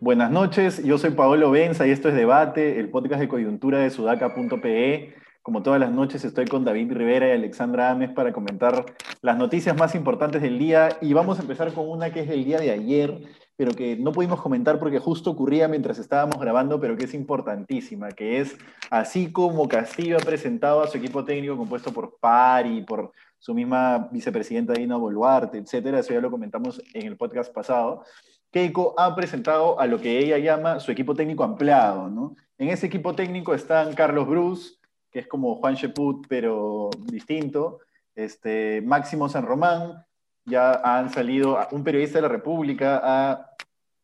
Buenas 0.00 0.30
noches, 0.30 0.82
yo 0.84 0.96
soy 0.96 1.10
Paolo 1.10 1.50
Benza 1.50 1.86
y 1.86 1.90
esto 1.90 2.08
es 2.08 2.14
Debate, 2.14 2.80
el 2.80 2.88
podcast 2.88 3.20
de 3.20 3.28
coyuntura 3.28 3.78
de 3.78 3.90
sudaca.pe. 3.90 5.14
Como 5.48 5.62
todas 5.62 5.80
las 5.80 5.90
noches 5.90 6.26
estoy 6.26 6.44
con 6.44 6.62
David 6.62 6.92
Rivera 6.92 7.26
y 7.26 7.30
Alexandra 7.30 7.88
Ames 7.88 8.10
para 8.10 8.34
comentar 8.34 8.84
las 9.22 9.38
noticias 9.38 9.74
más 9.74 9.94
importantes 9.94 10.42
del 10.42 10.58
día 10.58 10.98
y 11.00 11.14
vamos 11.14 11.38
a 11.38 11.40
empezar 11.40 11.72
con 11.72 11.88
una 11.88 12.12
que 12.12 12.20
es 12.20 12.28
del 12.28 12.44
día 12.44 12.58
de 12.60 12.70
ayer, 12.70 13.22
pero 13.56 13.72
que 13.72 13.96
no 13.96 14.12
pudimos 14.12 14.42
comentar 14.42 14.78
porque 14.78 14.98
justo 14.98 15.30
ocurría 15.30 15.66
mientras 15.66 15.98
estábamos 15.98 16.38
grabando, 16.38 16.78
pero 16.78 16.98
que 16.98 17.06
es 17.06 17.14
importantísima, 17.14 18.10
que 18.10 18.40
es 18.40 18.58
así 18.90 19.32
como 19.32 19.66
Castillo 19.68 20.18
ha 20.18 20.20
presentado 20.20 20.82
a 20.82 20.86
su 20.86 20.98
equipo 20.98 21.24
técnico 21.24 21.56
compuesto 21.56 21.94
por 21.94 22.18
Pari, 22.20 22.82
por 22.82 23.12
su 23.38 23.54
misma 23.54 24.10
vicepresidenta 24.12 24.74
Dina 24.74 24.98
Boluarte, 24.98 25.56
etcétera, 25.56 26.00
eso 26.00 26.12
ya 26.12 26.20
lo 26.20 26.30
comentamos 26.30 26.82
en 26.92 27.06
el 27.06 27.16
podcast 27.16 27.54
pasado. 27.54 28.04
Keiko 28.50 28.92
ha 28.98 29.16
presentado 29.16 29.80
a 29.80 29.86
lo 29.86 29.98
que 29.98 30.18
ella 30.18 30.36
llama 30.36 30.78
su 30.78 30.92
equipo 30.92 31.14
técnico 31.14 31.42
ampliado, 31.42 32.10
¿no? 32.10 32.36
En 32.58 32.68
ese 32.68 32.84
equipo 32.84 33.14
técnico 33.14 33.54
están 33.54 33.94
Carlos 33.94 34.26
Bruce, 34.28 34.78
que 35.10 35.20
es 35.20 35.26
como 35.26 35.56
Juan 35.56 35.74
Sheput, 35.74 36.26
pero 36.28 36.90
distinto, 37.04 37.80
este, 38.14 38.82
Máximo 38.82 39.28
San 39.28 39.46
Román, 39.46 40.04
ya 40.44 40.80
han 40.82 41.10
salido, 41.10 41.58
un 41.72 41.84
periodista 41.84 42.18
de 42.18 42.22
la 42.22 42.28
República 42.28 43.00
ha 43.02 43.54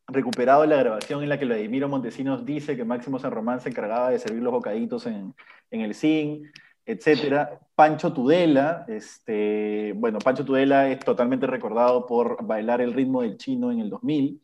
recuperado 0.07 0.65
la 0.65 0.77
grabación 0.77 1.23
en 1.23 1.29
la 1.29 1.39
que 1.39 1.45
Vladimiro 1.45 1.89
Montesinos 1.89 2.45
dice 2.45 2.75
que 2.75 2.85
Máximo 2.85 3.19
San 3.19 3.31
Román 3.31 3.59
se 3.59 3.69
encargaba 3.69 4.11
de 4.11 4.19
servir 4.19 4.43
los 4.43 4.53
bocaditos 4.53 5.07
en, 5.07 5.33
en 5.71 5.81
el 5.81 5.95
zinc, 5.95 6.47
etcétera. 6.85 7.59
Pancho 7.73 8.13
Tudela, 8.13 8.85
este, 8.87 9.93
bueno, 9.95 10.19
Pancho 10.19 10.45
Tudela 10.45 10.89
es 10.89 10.99
totalmente 10.99 11.47
recordado 11.47 12.05
por 12.05 12.45
bailar 12.45 12.81
el 12.81 12.93
ritmo 12.93 13.21
del 13.21 13.37
chino 13.37 13.71
en 13.71 13.79
el 13.79 13.89
2000. 13.89 14.41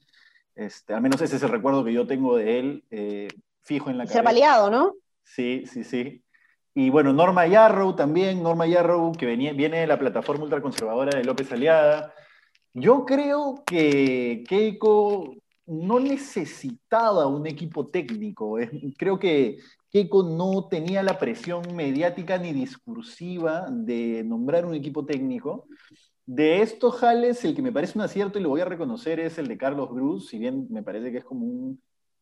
Este, 0.56 0.94
al 0.94 1.02
menos 1.02 1.22
ese 1.22 1.36
es 1.36 1.44
el 1.44 1.50
recuerdo 1.50 1.84
que 1.84 1.94
yo 1.94 2.08
tengo 2.08 2.36
de 2.36 2.60
él, 2.60 2.84
eh, 2.90 3.28
fijo 3.62 3.90
en 3.90 3.98
la 3.98 4.04
cabeza. 4.04 4.20
Ser 4.20 4.26
baleado, 4.26 4.70
¿no? 4.70 4.96
Sí, 5.24 5.64
sí, 5.66 5.84
sí. 5.84 6.24
Y 6.74 6.90
bueno, 6.90 7.12
Norma 7.12 7.48
Yarrow 7.48 7.96
también, 7.96 8.42
Norma 8.42 8.66
Yarrow, 8.66 9.12
que 9.12 9.26
venía, 9.26 9.52
viene 9.54 9.80
de 9.82 9.88
la 9.88 10.00
plataforma 10.00 10.46
ultraconservadora 10.46 11.18
de 11.18 11.26
López 11.26 11.52
Aliada. 11.52 12.14
Yo 12.74 13.06
creo 13.06 13.64
que 13.66 14.44
Keiko 14.48 15.36
no 15.66 16.00
necesitaba 16.00 17.28
un 17.28 17.46
equipo 17.46 17.88
técnico. 17.88 18.58
creo 18.98 19.20
que 19.20 19.58
Keiko 19.90 20.24
no 20.24 20.68
tenía 20.70 21.04
la 21.04 21.20
presión 21.20 21.76
mediática 21.76 22.38
ni 22.38 22.54
discursiva 22.54 23.68
de 23.70 24.24
nombrar 24.24 24.66
un 24.66 24.74
equipo 24.76 25.06
técnico. 25.06 25.68
De 26.26 26.62
estos 26.62 26.96
jales, 26.96 27.44
el 27.44 27.56
que 27.56 27.62
me 27.62 27.74
parece 27.74 27.98
un 27.98 28.06
acierto 28.06 28.40
y 28.40 28.44
lo 28.44 28.50
voy 28.50 28.62
a 28.62 28.66
reconocer 28.66 29.20
es 29.20 29.38
el 29.38 29.48
de 29.48 29.58
Carlos 29.58 29.90
Bruce, 29.90 30.30
si 30.30 30.40
bien 30.40 30.68
me 30.70 30.84
parece 30.84 31.12
que 31.12 31.18
es 31.18 31.26
como 31.26 31.46
un, 31.46 31.82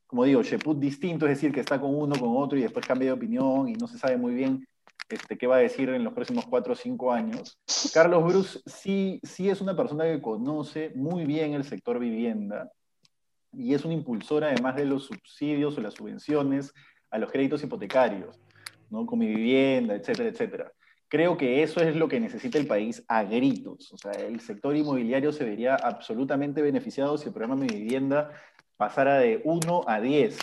como 0.09 0.23
digo, 0.23 0.41
Sheput 0.41 0.79
distinto, 0.79 1.27
es 1.27 1.33
decir, 1.37 1.51
que 1.51 1.59
está 1.59 1.79
con 1.79 1.93
uno, 1.93 2.15
con 2.15 2.35
otro 2.35 2.57
y 2.57 2.63
después 2.63 2.83
cambia 2.83 3.09
de 3.09 3.11
opinión 3.11 3.69
y 3.69 3.73
no 3.73 3.87
se 3.87 3.99
sabe 3.99 4.17
muy 4.17 4.33
bien 4.33 4.67
este, 5.07 5.37
qué 5.37 5.45
va 5.45 5.57
a 5.57 5.59
decir 5.59 5.87
en 5.89 6.03
los 6.03 6.13
próximos 6.13 6.47
cuatro 6.47 6.73
o 6.73 6.75
cinco 6.75 7.13
años. 7.13 7.59
Carlos 7.93 8.23
Bruce 8.23 8.59
sí, 8.65 9.19
sí 9.21 9.51
es 9.51 9.61
una 9.61 9.75
persona 9.75 10.05
que 10.05 10.19
conoce 10.19 10.91
muy 10.95 11.25
bien 11.25 11.53
el 11.53 11.63
sector 11.63 11.99
vivienda 11.99 12.71
y 13.53 13.75
es 13.75 13.85
un 13.85 13.91
impulsor 13.91 14.45
además 14.45 14.75
de 14.77 14.85
los 14.85 15.05
subsidios 15.05 15.77
o 15.77 15.81
las 15.81 15.93
subvenciones 15.93 16.73
a 17.11 17.19
los 17.19 17.31
créditos 17.31 17.63
hipotecarios, 17.63 18.41
¿no? 18.89 19.05
con 19.05 19.19
mi 19.19 19.27
vivienda, 19.27 19.93
etcétera, 19.93 20.29
etcétera. 20.29 20.71
Creo 21.07 21.37
que 21.37 21.61
eso 21.61 21.81
es 21.81 21.95
lo 21.95 22.07
que 22.07 22.19
necesita 22.19 22.57
el 22.57 22.65
país 22.65 23.03
a 23.07 23.23
gritos. 23.25 23.93
O 23.93 23.97
sea, 23.97 24.11
el 24.13 24.39
sector 24.39 24.75
inmobiliario 24.75 25.31
se 25.31 25.43
vería 25.45 25.75
absolutamente 25.75 26.63
beneficiado 26.63 27.15
si 27.19 27.27
el 27.27 27.33
programa 27.33 27.61
Mi 27.61 27.67
Vivienda 27.67 28.31
pasara 28.79 29.17
de 29.17 29.41
1 29.43 29.83
a 29.87 29.99
10, 29.99 30.39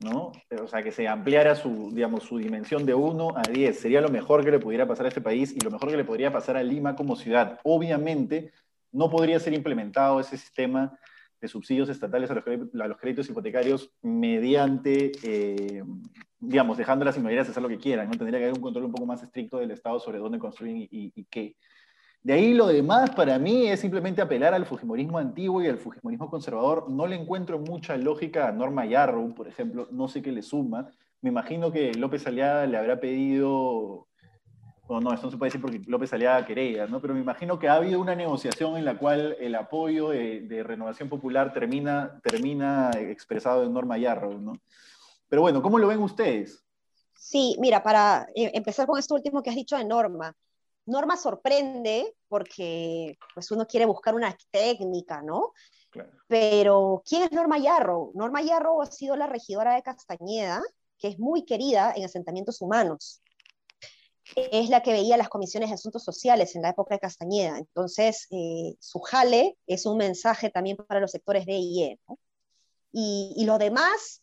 ¿no? 0.00 0.32
O 0.62 0.68
sea, 0.68 0.82
que 0.82 0.92
se 0.92 1.08
ampliara 1.08 1.54
su, 1.54 1.90
digamos, 1.90 2.22
su 2.22 2.36
dimensión 2.36 2.84
de 2.84 2.92
1 2.92 3.32
a 3.34 3.42
10. 3.50 3.80
Sería 3.80 4.02
lo 4.02 4.10
mejor 4.10 4.44
que 4.44 4.50
le 4.50 4.58
pudiera 4.58 4.86
pasar 4.86 5.06
a 5.06 5.08
este 5.08 5.22
país 5.22 5.54
y 5.56 5.60
lo 5.60 5.70
mejor 5.70 5.88
que 5.88 5.96
le 5.96 6.04
podría 6.04 6.30
pasar 6.30 6.58
a 6.58 6.62
Lima 6.62 6.94
como 6.94 7.16
ciudad. 7.16 7.58
Obviamente, 7.64 8.52
no 8.92 9.08
podría 9.08 9.40
ser 9.40 9.54
implementado 9.54 10.20
ese 10.20 10.36
sistema 10.36 10.98
de 11.40 11.48
subsidios 11.48 11.88
estatales 11.88 12.30
a 12.30 12.34
los, 12.34 12.98
créditos 12.98 13.30
hipotecarios 13.30 13.90
mediante, 14.02 15.12
eh, 15.22 15.82
digamos, 16.38 16.76
dejando 16.76 17.04
a 17.04 17.06
las 17.06 17.16
inmobiliarias 17.16 17.48
hacer 17.48 17.62
lo 17.62 17.70
que 17.70 17.78
quieran, 17.78 18.10
¿no? 18.10 18.18
Tendría 18.18 18.38
que 18.38 18.44
haber 18.44 18.56
un 18.58 18.62
control 18.62 18.84
un 18.84 18.92
poco 18.92 19.06
más 19.06 19.22
estricto 19.22 19.56
del 19.56 19.70
Estado 19.70 19.98
sobre 19.98 20.18
dónde 20.18 20.38
construyen 20.38 20.86
y, 20.90 21.24
qué. 21.30 21.56
De 22.22 22.32
ahí 22.32 22.52
lo 22.52 22.66
demás 22.66 23.10
para 23.10 23.38
mí 23.38 23.68
es 23.68 23.80
simplemente 23.80 24.20
apelar 24.20 24.52
al 24.52 24.66
Fujimorismo 24.66 25.18
antiguo 25.18 25.62
y 25.62 25.68
al 25.68 25.78
Fujimorismo 25.78 26.28
conservador. 26.28 26.90
No 26.90 27.06
le 27.06 27.16
encuentro 27.16 27.58
mucha 27.58 27.96
lógica 27.96 28.48
a 28.48 28.52
Norma 28.52 28.86
Yarrow, 28.86 29.34
por 29.34 29.48
ejemplo, 29.48 29.88
no 29.90 30.08
sé 30.08 30.20
qué 30.20 30.32
le 30.32 30.42
suma. 30.42 30.90
Me 31.20 31.30
imagino 31.30 31.72
que 31.72 31.94
López 31.94 32.26
Aliada 32.26 32.66
le 32.66 32.76
habrá 32.76 33.00
pedido 33.00 34.08
no, 34.88 35.12
esto 35.12 35.26
no 35.26 35.30
se 35.30 35.36
puede 35.36 35.48
decir 35.48 35.60
porque 35.60 35.82
López 35.86 36.10
salía 36.10 36.44
querella, 36.46 36.86
¿no? 36.86 37.00
Pero 37.00 37.14
me 37.14 37.20
imagino 37.20 37.58
que 37.58 37.68
ha 37.68 37.74
habido 37.74 38.00
una 38.00 38.14
negociación 38.14 38.76
en 38.76 38.84
la 38.84 38.98
cual 38.98 39.36
el 39.38 39.54
apoyo 39.54 40.08
de, 40.08 40.62
Renovación 40.64 41.08
Popular 41.08 41.52
termina, 41.52 42.18
termina 42.22 42.90
expresado 42.96 43.64
en 43.64 43.72
Norma 43.72 43.98
Yarrow, 43.98 44.38
¿no? 44.38 44.54
Pero 45.28 45.42
bueno, 45.42 45.60
¿cómo 45.60 45.78
lo 45.78 45.88
ven 45.88 46.02
ustedes? 46.02 46.64
Sí, 47.14 47.56
mira, 47.60 47.82
para 47.82 48.26
eh, 48.34 48.50
empezar 48.54 48.86
con 48.86 48.98
esto 48.98 49.14
último 49.14 49.42
que 49.42 49.50
has 49.50 49.56
dicho 49.56 49.76
de 49.76 49.84
Norma, 49.84 50.34
Norma 50.88 51.16
sorprende 51.16 52.14
porque 52.28 53.16
pues 53.34 53.50
uno 53.50 53.66
quiere 53.66 53.86
buscar 53.86 54.14
una 54.14 54.36
técnica, 54.50 55.22
¿no? 55.22 55.52
Pero 56.26 57.02
¿quién 57.06 57.22
es 57.22 57.32
Norma 57.32 57.58
Yarrow? 57.58 58.12
Norma 58.14 58.42
Yarrow 58.42 58.82
ha 58.82 58.86
sido 58.86 59.16
la 59.16 59.26
regidora 59.26 59.74
de 59.74 59.82
Castañeda, 59.82 60.62
que 60.98 61.08
es 61.08 61.18
muy 61.18 61.44
querida 61.44 61.92
en 61.96 62.04
asentamientos 62.04 62.60
humanos 62.60 63.22
es 64.36 64.68
la 64.68 64.82
que 64.82 64.92
veía 64.92 65.16
las 65.16 65.28
comisiones 65.28 65.70
de 65.70 65.74
asuntos 65.74 66.04
sociales 66.04 66.54
en 66.54 66.62
la 66.62 66.70
época 66.70 66.94
de 66.94 67.00
Castañeda. 67.00 67.58
Entonces, 67.58 68.26
eh, 68.30 68.74
su 68.80 69.00
jale 69.00 69.56
es 69.66 69.86
un 69.86 69.96
mensaje 69.96 70.50
también 70.50 70.76
para 70.76 71.00
los 71.00 71.10
sectores 71.10 71.46
de 71.46 71.54
IE. 71.54 72.00
Y, 72.92 73.44
lo 73.44 73.58
demás, 73.58 74.22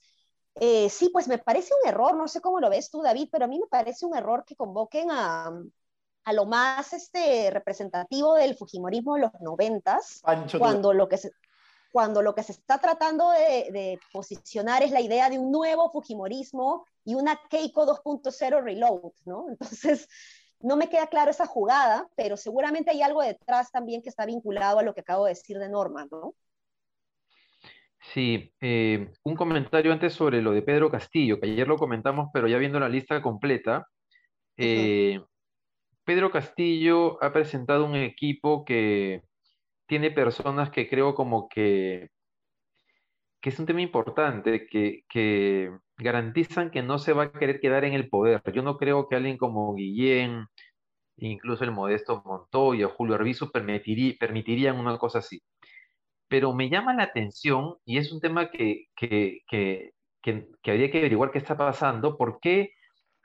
eh, 0.55 0.89
sí, 0.89 1.09
pues 1.09 1.27
me 1.27 1.37
parece 1.37 1.73
un 1.81 1.89
error, 1.89 2.15
no 2.15 2.27
sé 2.27 2.41
cómo 2.41 2.59
lo 2.59 2.69
ves 2.69 2.89
tú, 2.89 3.01
David, 3.01 3.29
pero 3.31 3.45
a 3.45 3.47
mí 3.47 3.59
me 3.59 3.67
parece 3.67 4.05
un 4.05 4.15
error 4.15 4.43
que 4.45 4.55
convoquen 4.55 5.11
a, 5.11 5.51
a 6.25 6.33
lo 6.33 6.45
más 6.45 6.91
este, 6.91 7.51
representativo 7.51 8.33
del 8.33 8.55
Fujimorismo 8.55 9.15
de 9.15 9.21
los 9.21 9.31
noventas, 9.41 10.21
cuando 10.57 10.91
lo 10.91 11.07
que 11.07 11.17
se, 11.17 11.31
cuando 11.91 12.21
lo 12.21 12.35
que 12.35 12.43
se 12.43 12.51
está 12.51 12.79
tratando 12.79 13.29
de, 13.29 13.99
posicionar 14.11 14.83
es 14.83 14.91
la 14.91 15.01
idea 15.01 15.29
de 15.29 15.37
un 15.37 15.51
nuevo 15.51 15.91
Fujimorismo 15.91 16.85
y 17.05 17.13
una 17.15 17.39
Keiko 17.49 17.85
2.0 17.85 18.63
reload, 18.63 19.13
¿no? 19.25 19.45
Entonces, 19.49 20.09
no 20.59 20.77
me 20.77 20.89
queda 20.89 21.07
claro 21.07 21.29
esa 21.29 21.45
jugada, 21.45 22.09
pero 22.15 22.37
seguramente 22.37 22.89
hay 22.89 23.03
algo 23.03 23.21
detrás 23.21 23.71
también 23.71 24.01
que 24.01 24.09
está 24.09 24.25
vinculado 24.25 24.79
a 24.79 24.83
lo 24.83 24.93
que 24.95 25.01
acabo 25.01 25.25
de 25.25 25.31
decir 25.31 25.59
de 25.59 25.69
Norma, 25.69 26.07
¿no? 26.11 26.33
Sí, 28.13 28.51
eh, 28.61 29.11
un 29.23 29.35
comentario 29.35 29.91
antes 29.91 30.13
sobre 30.13 30.41
lo 30.41 30.51
de 30.51 30.63
Pedro 30.63 30.89
Castillo, 30.89 31.39
que 31.39 31.49
ayer 31.49 31.67
lo 31.67 31.77
comentamos, 31.77 32.29
pero 32.33 32.47
ya 32.47 32.57
viendo 32.57 32.79
la 32.79 32.89
lista 32.89 33.21
completa. 33.21 33.87
Eh, 34.57 35.21
Pedro 36.05 36.31
Castillo 36.31 37.21
ha 37.23 37.33
presentado 37.33 37.85
un 37.85 37.95
equipo 37.95 38.63
que 38.63 39.23
tiene 39.87 40.11
personas 40.11 40.69
que 40.69 40.87
creo 40.87 41.15
como 41.15 41.49
que, 41.49 42.09
que 43.41 43.49
es 43.49 43.59
un 43.59 43.65
tema 43.65 43.81
importante, 43.81 44.67
que, 44.67 45.03
que 45.09 45.71
garantizan 45.97 46.71
que 46.71 46.83
no 46.83 46.99
se 46.99 47.13
va 47.13 47.23
a 47.23 47.31
querer 47.31 47.59
quedar 47.59 47.85
en 47.85 47.93
el 47.93 48.09
poder. 48.09 48.41
Yo 48.53 48.61
no 48.61 48.77
creo 48.77 49.07
que 49.07 49.15
alguien 49.15 49.37
como 49.37 49.73
Guillén, 49.73 50.45
incluso 51.17 51.63
el 51.63 51.71
modesto 51.71 52.21
Montoya, 52.25 52.87
Julio 52.89 53.15
Arbizu 53.15 53.51
permitirían 53.51 54.79
una 54.79 54.97
cosa 54.97 55.19
así. 55.19 55.41
Pero 56.27 56.53
me 56.53 56.69
llama 56.69 56.93
la 56.93 57.03
atención, 57.03 57.75
y 57.85 57.97
es 57.97 58.11
un 58.11 58.19
tema 58.21 58.49
que, 58.51 58.85
que, 58.95 59.41
que, 59.47 59.91
que 60.21 60.71
habría 60.71 60.91
que 60.91 60.99
averiguar 60.99 61.31
qué 61.31 61.37
está 61.39 61.55
pasando, 61.57 62.17
por 62.17 62.39
qué 62.39 62.73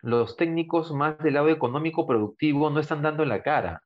los 0.02 0.37
técnicos 0.37 0.93
más 0.93 1.19
del 1.19 1.35
lado 1.35 1.49
económico 1.49 2.06
productivo 2.06 2.70
no 2.70 2.81
están 2.81 3.02
dando 3.02 3.25
la 3.25 3.43
cara. 3.43 3.82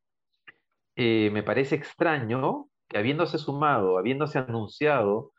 Eh, 0.96 1.30
me 1.32 1.42
parece 1.42 1.74
extraño 1.74 2.68
que 2.88 2.98
habiéndose 2.98 3.38
sumado, 3.38 3.98
habiéndose 3.98 4.38
anunciado 4.38 5.32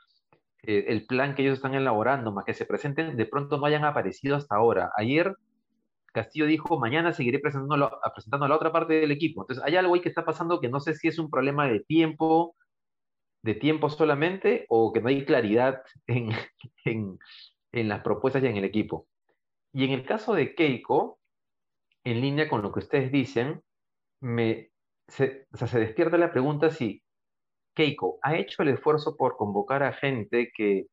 eh, 0.64 0.86
el 0.90 1.06
plan 1.06 1.36
que 1.36 1.44
ellos 1.44 1.56
están 1.56 1.76
elaborando, 1.76 2.32
más 2.34 2.46
que 2.46 2.54
se 2.54 2.66
presenten, 2.66 3.16
de 3.18 3.26
pronto 3.26 3.58
no 3.58 3.66
hayan 3.66 3.86
aparecido 3.86 4.36
hasta 4.36 4.56
ahora. 4.56 4.92
Ayer 4.98 5.36
Castillo 6.16 6.46
dijo, 6.46 6.80
mañana 6.80 7.14
seguiré 7.14 7.40
presentando, 7.40 7.76
a 7.76 8.48
la 8.48 8.56
otra 8.56 8.72
parte 8.72 8.96
del 8.96 9.12
equipo. 9.12 9.42
Entonces, 9.44 9.64
hay 9.66 9.76
algo 9.76 9.94
ahí 9.96 10.02
que 10.02 10.10
está 10.10 10.26
pasando 10.26 10.62
que 10.62 10.70
no 10.70 10.80
sé 10.80 10.96
si 10.96 11.10
es 11.10 11.20
un 11.20 11.30
problema 11.30 11.68
de 11.68 11.82
tiempo, 11.82 12.56
de 13.44 13.54
tiempo 13.54 13.90
solamente, 13.90 14.66
o 14.70 14.94
que 14.94 15.02
no 15.02 15.10
hay 15.10 15.26
claridad 15.26 15.82
en, 16.08 16.30
en 17.74 17.90
las 17.90 18.02
propuestas 18.02 18.44
y 18.44 18.48
en 18.48 18.58
el 18.58 18.64
equipo. 18.64 19.08
Y 19.76 19.84
en 19.84 19.92
el 19.92 20.06
caso 20.06 20.34
de 20.34 20.56
Keiko, 20.56 21.20
en 22.06 22.22
línea 22.22 22.48
con 22.48 22.62
lo 22.62 22.72
que 22.72 22.80
ustedes 22.80 23.12
dicen, 23.12 23.62
me, 24.22 24.70
se, 25.06 25.48
se 25.54 25.80
despierta 25.80 26.18
la 26.18 26.32
pregunta 26.32 26.72
si 26.72 27.04
Keiko 27.74 28.18
ha 28.22 28.38
hecho 28.38 28.64
el 28.64 28.70
esfuerzo 28.70 29.18
por 29.18 29.36
convocar 29.36 29.84
a 29.84 29.92
gente 29.92 30.50
que, 30.56 30.86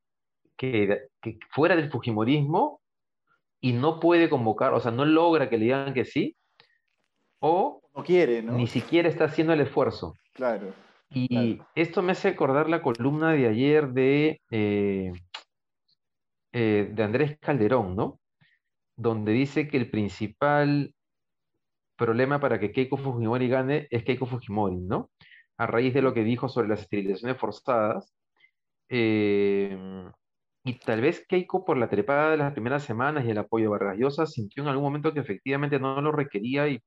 que, 0.56 1.06
que 1.20 1.38
fuera 1.50 1.76
del 1.76 1.92
Fujimorismo 1.92 2.80
y 3.60 3.72
no 3.72 4.00
puede 4.00 4.28
convocar, 4.28 4.74
o 4.74 4.80
sea, 4.80 4.90
no 4.90 5.04
logra 5.04 5.48
que 5.48 5.58
le 5.58 5.66
digan 5.66 5.94
que 5.94 6.04
sí, 6.04 6.36
o 7.38 7.82
no 7.94 8.02
quiere, 8.02 8.42
¿no? 8.42 8.54
ni 8.54 8.66
siquiera 8.66 9.08
está 9.08 9.26
haciendo 9.26 9.52
el 9.52 9.60
esfuerzo. 9.60 10.14
Claro. 10.32 10.74
Y 11.08 11.60
esto 11.76 12.02
me 12.02 12.12
hace 12.12 12.30
acordar 12.30 12.68
la 12.68 12.82
columna 12.82 13.30
de 13.30 13.46
ayer 13.46 13.92
de, 13.92 14.40
eh, 14.50 15.12
eh, 16.52 16.90
de 16.92 17.02
Andrés 17.04 17.38
Calderón, 17.38 17.94
¿no? 17.94 18.18
Donde 18.96 19.32
dice 19.32 19.68
que 19.68 19.76
el 19.76 19.90
principal 19.90 20.94
problema 21.96 22.40
para 22.40 22.58
que 22.58 22.72
Keiko 22.72 22.96
Fujimori 22.96 23.48
gane 23.48 23.86
es 23.90 24.04
Keiko 24.04 24.26
Fujimori, 24.26 24.76
¿no? 24.76 25.10
A 25.58 25.66
raíz 25.66 25.94
de 25.94 26.02
lo 26.02 26.14
que 26.14 26.24
dijo 26.24 26.48
sobre 26.48 26.68
las 26.68 26.80
esterilizaciones 26.80 27.38
forzadas. 27.38 28.14
Eh, 28.88 29.76
y 30.64 30.78
tal 30.78 31.00
vez 31.00 31.26
Keiko, 31.28 31.64
por 31.64 31.76
la 31.76 31.88
trepada 31.88 32.30
de 32.32 32.36
las 32.38 32.52
primeras 32.52 32.84
semanas 32.84 33.24
y 33.24 33.30
el 33.30 33.38
apoyo 33.38 33.72
de 33.72 34.26
sintió 34.26 34.62
en 34.62 34.68
algún 34.68 34.84
momento 34.84 35.12
que 35.12 35.20
efectivamente 35.20 35.78
no 35.80 36.00
lo 36.00 36.12
requería 36.12 36.68
y, 36.68 36.80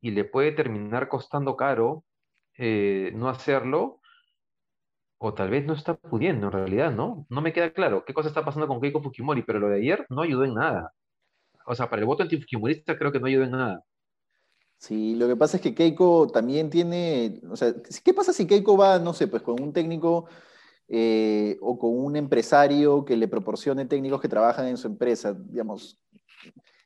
y 0.00 0.10
le 0.12 0.24
puede 0.24 0.52
terminar 0.52 1.08
costando 1.08 1.56
caro 1.56 2.04
eh, 2.58 3.12
no 3.14 3.28
hacerlo, 3.28 4.00
o 5.18 5.34
tal 5.34 5.50
vez 5.50 5.64
no 5.66 5.74
está 5.74 5.94
pudiendo 5.94 6.46
en 6.48 6.52
realidad, 6.52 6.92
¿no? 6.92 7.26
No 7.28 7.40
me 7.42 7.52
queda 7.52 7.72
claro 7.72 8.04
qué 8.04 8.14
cosa 8.14 8.28
está 8.28 8.44
pasando 8.44 8.66
con 8.68 8.80
Keiko 8.80 9.02
Fujimori, 9.02 9.42
pero 9.42 9.58
lo 9.60 9.68
de 9.68 9.76
ayer 9.78 10.06
no 10.10 10.22
ayudó 10.22 10.44
en 10.44 10.54
nada. 10.54 10.92
O 11.70 11.74
sea, 11.76 11.88
para 11.88 12.00
el 12.00 12.06
voto 12.06 12.24
antifujimorista 12.24 12.98
creo 12.98 13.12
que 13.12 13.20
no 13.20 13.26
ayudó 13.26 13.44
en 13.44 13.52
nada. 13.52 13.84
Sí, 14.76 15.14
lo 15.14 15.28
que 15.28 15.36
pasa 15.36 15.56
es 15.56 15.62
que 15.62 15.72
Keiko 15.72 16.26
también 16.26 16.68
tiene, 16.68 17.40
o 17.48 17.54
sea, 17.54 17.72
¿qué 18.02 18.12
pasa 18.12 18.32
si 18.32 18.44
Keiko 18.44 18.76
va, 18.76 18.98
no 18.98 19.12
sé, 19.12 19.28
pues 19.28 19.42
con 19.42 19.62
un 19.62 19.72
técnico 19.72 20.26
eh, 20.88 21.58
o 21.60 21.78
con 21.78 21.96
un 21.96 22.16
empresario 22.16 23.04
que 23.04 23.16
le 23.16 23.28
proporcione 23.28 23.86
técnicos 23.86 24.20
que 24.20 24.28
trabajan 24.28 24.66
en 24.66 24.78
su 24.78 24.88
empresa? 24.88 25.32
Digamos, 25.32 25.96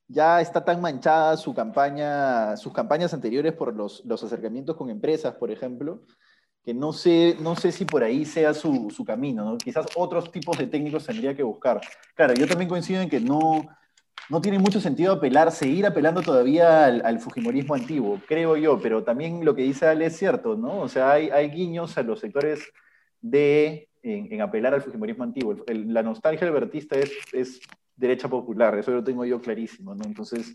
ya 0.07 0.43
está 0.43 0.63
tan 0.63 0.83
manchada 0.83 1.39
su 1.39 1.55
campaña, 1.55 2.55
sus 2.59 2.75
campañas 2.75 3.15
anteriores 3.15 3.55
por 3.55 3.75
los, 3.75 4.05
los 4.05 4.23
acercamientos 4.23 4.77
con 4.77 4.91
empresas, 4.91 5.35
por 5.37 5.51
ejemplo, 5.51 6.03
que 6.63 6.75
no 6.75 6.93
sé, 6.93 7.39
no 7.41 7.57
sé 7.57 7.73
si 7.73 7.87
por 7.87 8.03
ahí 8.03 8.27
sea 8.27 8.53
su, 8.53 8.91
su 8.91 9.03
camino, 9.03 9.47
¿no? 9.47 9.57
Quizás 9.57 9.87
otros 9.97 10.31
tipos 10.31 10.59
de 10.59 10.67
técnicos 10.67 11.07
tendría 11.07 11.35
que 11.35 11.43
buscar. 11.43 11.81
Claro, 12.15 12.35
yo 12.35 12.47
también 12.47 12.69
coincido 12.69 13.01
en 13.01 13.09
que 13.09 13.21
no, 13.21 13.67
no 14.31 14.41
tiene 14.41 14.59
mucho 14.59 14.81
sentido 14.81 15.13
apelar, 15.13 15.53
seguir 15.53 15.87
apelando 15.87 16.23
todavía 16.23 16.87
al, 16.87 17.21
Fujimorismo 17.21 17.75
antiguo, 17.75 18.21
creo 18.27 18.57
yo, 18.57 18.81
pero 18.81 19.05
también 19.05 19.45
lo 19.45 19.55
que 19.55 19.63
dice 19.63 19.87
Ale 19.87 20.07
es 20.07 20.17
cierto, 20.17 20.57
¿no? 20.57 20.81
O 20.81 20.89
sea, 20.89 21.13
hay, 21.13 21.51
guiños 21.51 21.97
a 21.99 22.03
los 22.03 22.21
sectores 22.21 22.73
de, 23.21 23.89
en, 24.03 24.41
apelar 24.41 24.75
al 24.75 24.83
Fujimorismo 24.83 25.25
antiguo. 25.25 25.57
la 25.67 26.03
nostalgia 26.03 26.47
albertista 26.47 26.99
es, 26.99 27.13
es 27.33 27.61
derecha 27.97 28.29
popular, 28.29 28.79
eso 28.79 28.91
lo 28.91 29.05
tengo 29.05 29.25
yo 29.25 29.41
clarísimo, 29.41 29.95
¿no? 29.95 30.05
Entonces, 30.05 30.55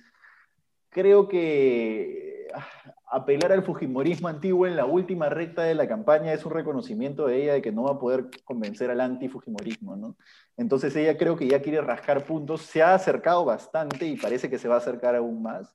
creo 0.90 1.28
que 1.28 2.48
ah, 2.54 2.68
apelar 3.12 3.52
al 3.52 3.64
Fujimorismo 3.64 4.28
antiguo 4.28 4.68
en 4.68 4.76
la 4.76 4.86
última 4.86 5.30
recta 5.30 5.64
de 5.64 5.76
la 5.76 5.88
campaña 5.88 6.34
es 6.34 6.46
un 6.46 6.54
reconocimiento 6.54 7.28
de 7.28 7.44
ella 7.44 7.54
de 7.54 7.62
que 7.62 7.72
no 7.72 7.84
va 7.84 7.92
a 7.92 8.00
poder 8.00 8.30
convencer 8.44 8.92
al 8.92 9.02
anti-Fujimorismo, 9.02 9.96
¿no? 9.96 10.16
Entonces 10.60 10.94
ella 10.98 11.18
creo 11.18 11.38
que 11.38 11.48
ya 11.48 11.62
quiere 11.62 11.80
rascar 11.80 12.26
puntos, 12.26 12.64
se 12.64 12.82
ha 12.84 12.94
acercado 12.94 13.46
bastante 13.46 14.06
y 14.06 14.18
parece 14.18 14.50
que 14.50 14.58
se 14.58 14.68
va 14.68 14.76
a 14.76 14.80
acercar 14.80 15.16
aún 15.16 15.42
más. 15.42 15.74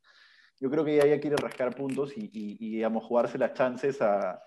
Yo 0.61 0.71
creo 0.71 0.85
que 0.85 0.95
ella 0.95 1.07
ya 1.07 1.21
quiere 1.21 1.37
rascar 1.37 1.75
puntos 1.75 2.13
y, 2.15 2.29
digamos, 2.59 3.03
jugarse 3.03 3.39
las 3.39 3.55
chances 3.55 3.99
a, 4.03 4.43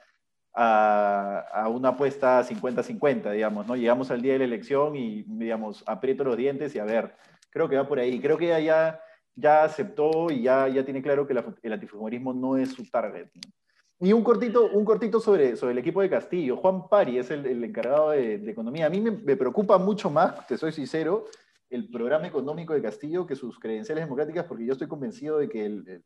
una 1.70 1.90
apuesta 1.90 2.44
50-50, 2.44 3.32
digamos, 3.32 3.66
¿no? 3.66 3.76
Llegamos 3.76 4.12
al 4.12 4.22
día 4.22 4.34
de 4.34 4.40
la 4.40 4.46
elección 4.46 4.96
y, 4.96 5.24
digamos, 5.24 5.84
aprieto 5.88 6.24
los 6.24 6.38
dientes 6.38 6.76
y 6.76 6.80
a 6.80 6.86
ver, 6.86 7.16
creo 7.50 7.68
que 7.68 7.78
va 7.78 7.88
por 7.88 7.98
ahí. 7.98 8.20
Creo 8.22 8.38
que 8.38 8.46
ella 8.46 8.60
ya, 8.60 9.02
ya 9.36 9.64
aceptó 9.64 10.30
y 10.30 10.44
ya, 10.44 10.68
ya 10.68 10.86
tiene 10.86 11.02
claro 11.02 11.26
que 11.26 11.34
el 11.64 11.74
antifujimorismo 11.74 12.32
no 12.36 12.58
es 12.58 12.74
su 12.74 12.88
target. 12.92 13.30
Y 14.00 14.14
un 14.14 14.24
cortito, 14.24 14.70
un 14.72 14.86
cortito 14.86 15.20
sobre, 15.20 15.56
sobre 15.56 15.72
el 15.72 15.80
equipo 15.80 16.02
de 16.02 16.10
Castillo. 16.10 16.58
Juan 16.58 16.88
Pari 16.88 17.18
es 17.18 17.32
el, 17.32 17.64
encargado 17.64 18.12
de, 18.12 18.36
economía. 18.50 18.86
A 18.86 18.90
mí 18.90 19.02
me, 19.02 19.36
preocupa 19.36 19.80
mucho 19.80 20.12
más, 20.12 20.46
te 20.46 20.58
soy 20.58 20.72
sincero, 20.72 21.26
el 21.70 21.90
programa 21.90 22.28
económico 22.28 22.74
de 22.74 22.82
Castillo 22.82 23.26
que 23.26 23.36
sus 23.36 23.60
credenciales 23.60 24.06
democráticas, 24.06 24.46
porque 24.46 24.66
yo 24.66 24.74
estoy 24.74 24.88
convencido 24.88 25.40
de 25.40 25.50
que, 25.50 25.66
el, 25.66 26.04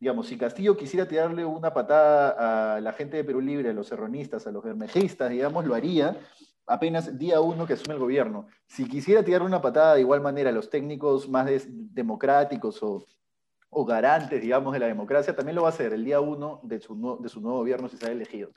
digamos, 0.00 0.26
si 0.26 0.36
Castillo 0.36 0.76
quisiera 0.76 1.06
tirarle 1.06 1.44
una 1.44 1.72
patada 1.72 2.74
a 2.76 2.80
la 2.80 2.92
gente 2.92 3.16
de 3.16 3.24
Perú 3.24 3.40
Libre, 3.40 3.70
a 3.70 3.72
los 3.72 3.86
serronistas, 3.86 4.46
a 4.48 4.50
los 4.50 4.64
bermejistas, 4.64 5.30
digamos, 5.30 5.64
lo 5.64 5.76
haría 5.76 6.16
apenas 6.66 7.18
día 7.18 7.40
uno 7.40 7.66
que 7.66 7.74
asume 7.74 7.94
el 7.94 8.00
gobierno. 8.00 8.46
Si 8.66 8.86
quisiera 8.88 9.24
tirarle 9.24 9.46
una 9.46 9.62
patada 9.62 9.94
de 9.94 10.00
igual 10.00 10.20
manera 10.20 10.50
a 10.50 10.52
los 10.52 10.70
técnicos 10.70 11.28
más 11.28 11.48
democráticos 11.68 12.82
o 12.82 13.06
o 13.70 13.84
garantes, 13.84 14.40
digamos, 14.40 14.72
de 14.72 14.78
la 14.78 14.86
democracia, 14.86 15.36
también 15.36 15.56
lo 15.56 15.62
va 15.62 15.68
a 15.68 15.72
hacer 15.72 15.92
el 15.92 16.04
día 16.04 16.20
uno 16.20 16.60
de 16.62 16.80
su, 16.80 17.18
de 17.20 17.28
su 17.28 17.40
nuevo 17.40 17.58
gobierno 17.58 17.88
si 17.88 18.04
ha 18.04 18.10
elegido. 18.10 18.50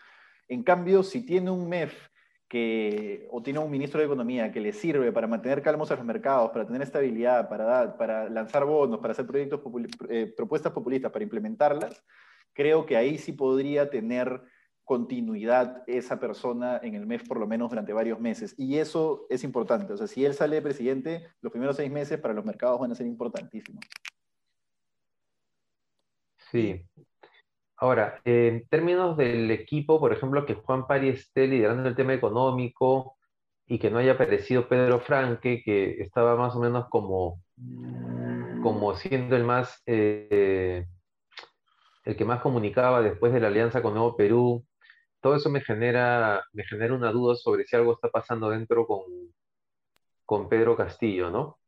En 0.47 0.63
cambio, 0.63 1.03
si 1.03 1.25
tiene 1.25 1.51
un 1.51 1.67
MEF 1.67 1.93
que, 2.47 3.27
o 3.31 3.41
tiene 3.41 3.59
un 3.59 3.71
ministro 3.71 3.99
de 3.99 4.05
Economía 4.07 4.51
que 4.51 4.59
le 4.59 4.73
sirve 4.73 5.11
para 5.13 5.27
mantener 5.27 5.61
calmos 5.61 5.89
a 5.91 5.95
los 5.95 6.03
mercados, 6.03 6.51
para 6.51 6.65
tener 6.65 6.81
estabilidad, 6.81 7.47
para, 7.47 7.97
para 7.97 8.29
lanzar 8.29 8.65
bonos, 8.65 8.99
para 8.99 9.13
hacer 9.13 9.25
proyectos 9.25 9.61
eh, 10.09 10.33
propuestas 10.35 10.73
populistas, 10.73 11.11
para 11.11 11.23
implementarlas, 11.23 12.03
creo 12.53 12.85
que 12.85 12.97
ahí 12.97 13.17
sí 13.17 13.31
podría 13.31 13.89
tener 13.89 14.41
continuidad 14.83 15.83
esa 15.87 16.19
persona 16.19 16.77
en 16.83 16.95
el 16.95 17.05
MEF 17.05 17.25
por 17.25 17.39
lo 17.39 17.47
menos 17.47 17.69
durante 17.69 17.93
varios 17.93 18.19
meses. 18.19 18.53
Y 18.57 18.77
eso 18.77 19.25
es 19.29 19.45
importante. 19.45 19.93
O 19.93 19.97
sea, 19.97 20.07
si 20.07 20.25
él 20.25 20.33
sale 20.33 20.57
de 20.57 20.61
presidente, 20.61 21.27
los 21.39 21.51
primeros 21.51 21.77
seis 21.77 21.89
meses 21.89 22.19
para 22.19 22.33
los 22.33 22.43
mercados 22.43 22.81
van 22.81 22.91
a 22.91 22.95
ser 22.95 23.07
importantísimos. 23.07 23.85
Sí. 26.51 26.85
Ahora, 27.77 28.21
en 28.25 28.67
términos 28.67 29.17
del 29.17 29.49
equipo, 29.51 29.99
por 29.99 30.13
ejemplo, 30.13 30.45
que 30.45 30.53
Juan 30.53 30.85
Pari 30.85 31.09
esté 31.09 31.47
liderando 31.47 31.89
el 31.89 31.95
tema 31.95 32.13
económico 32.13 33.17
y 33.65 33.79
que 33.79 33.89
no 33.89 33.97
haya 33.97 34.13
aparecido 34.13 34.67
Pedro 34.67 34.99
Franque, 34.99 35.61
que 35.63 36.01
estaba 36.01 36.35
más 36.35 36.55
o 36.55 36.59
menos 36.59 36.87
como, 36.89 37.41
como 38.61 38.95
siendo 38.95 39.35
el 39.35 39.45
más 39.45 39.81
eh, 39.85 40.85
el 42.03 42.15
que 42.15 42.25
más 42.25 42.41
comunicaba 42.41 43.01
después 43.01 43.33
de 43.33 43.39
la 43.39 43.47
alianza 43.47 43.81
con 43.81 43.93
Nuevo 43.93 44.15
Perú, 44.15 44.65
todo 45.21 45.35
eso 45.35 45.49
me 45.49 45.61
genera, 45.61 46.43
me 46.53 46.63
genera 46.65 46.93
una 46.93 47.11
duda 47.11 47.35
sobre 47.35 47.65
si 47.65 47.75
algo 47.75 47.93
está 47.93 48.09
pasando 48.09 48.49
dentro 48.49 48.85
con, 48.87 49.03
con 50.25 50.49
Pedro 50.49 50.75
Castillo, 50.75 51.29
¿no? 51.29 51.59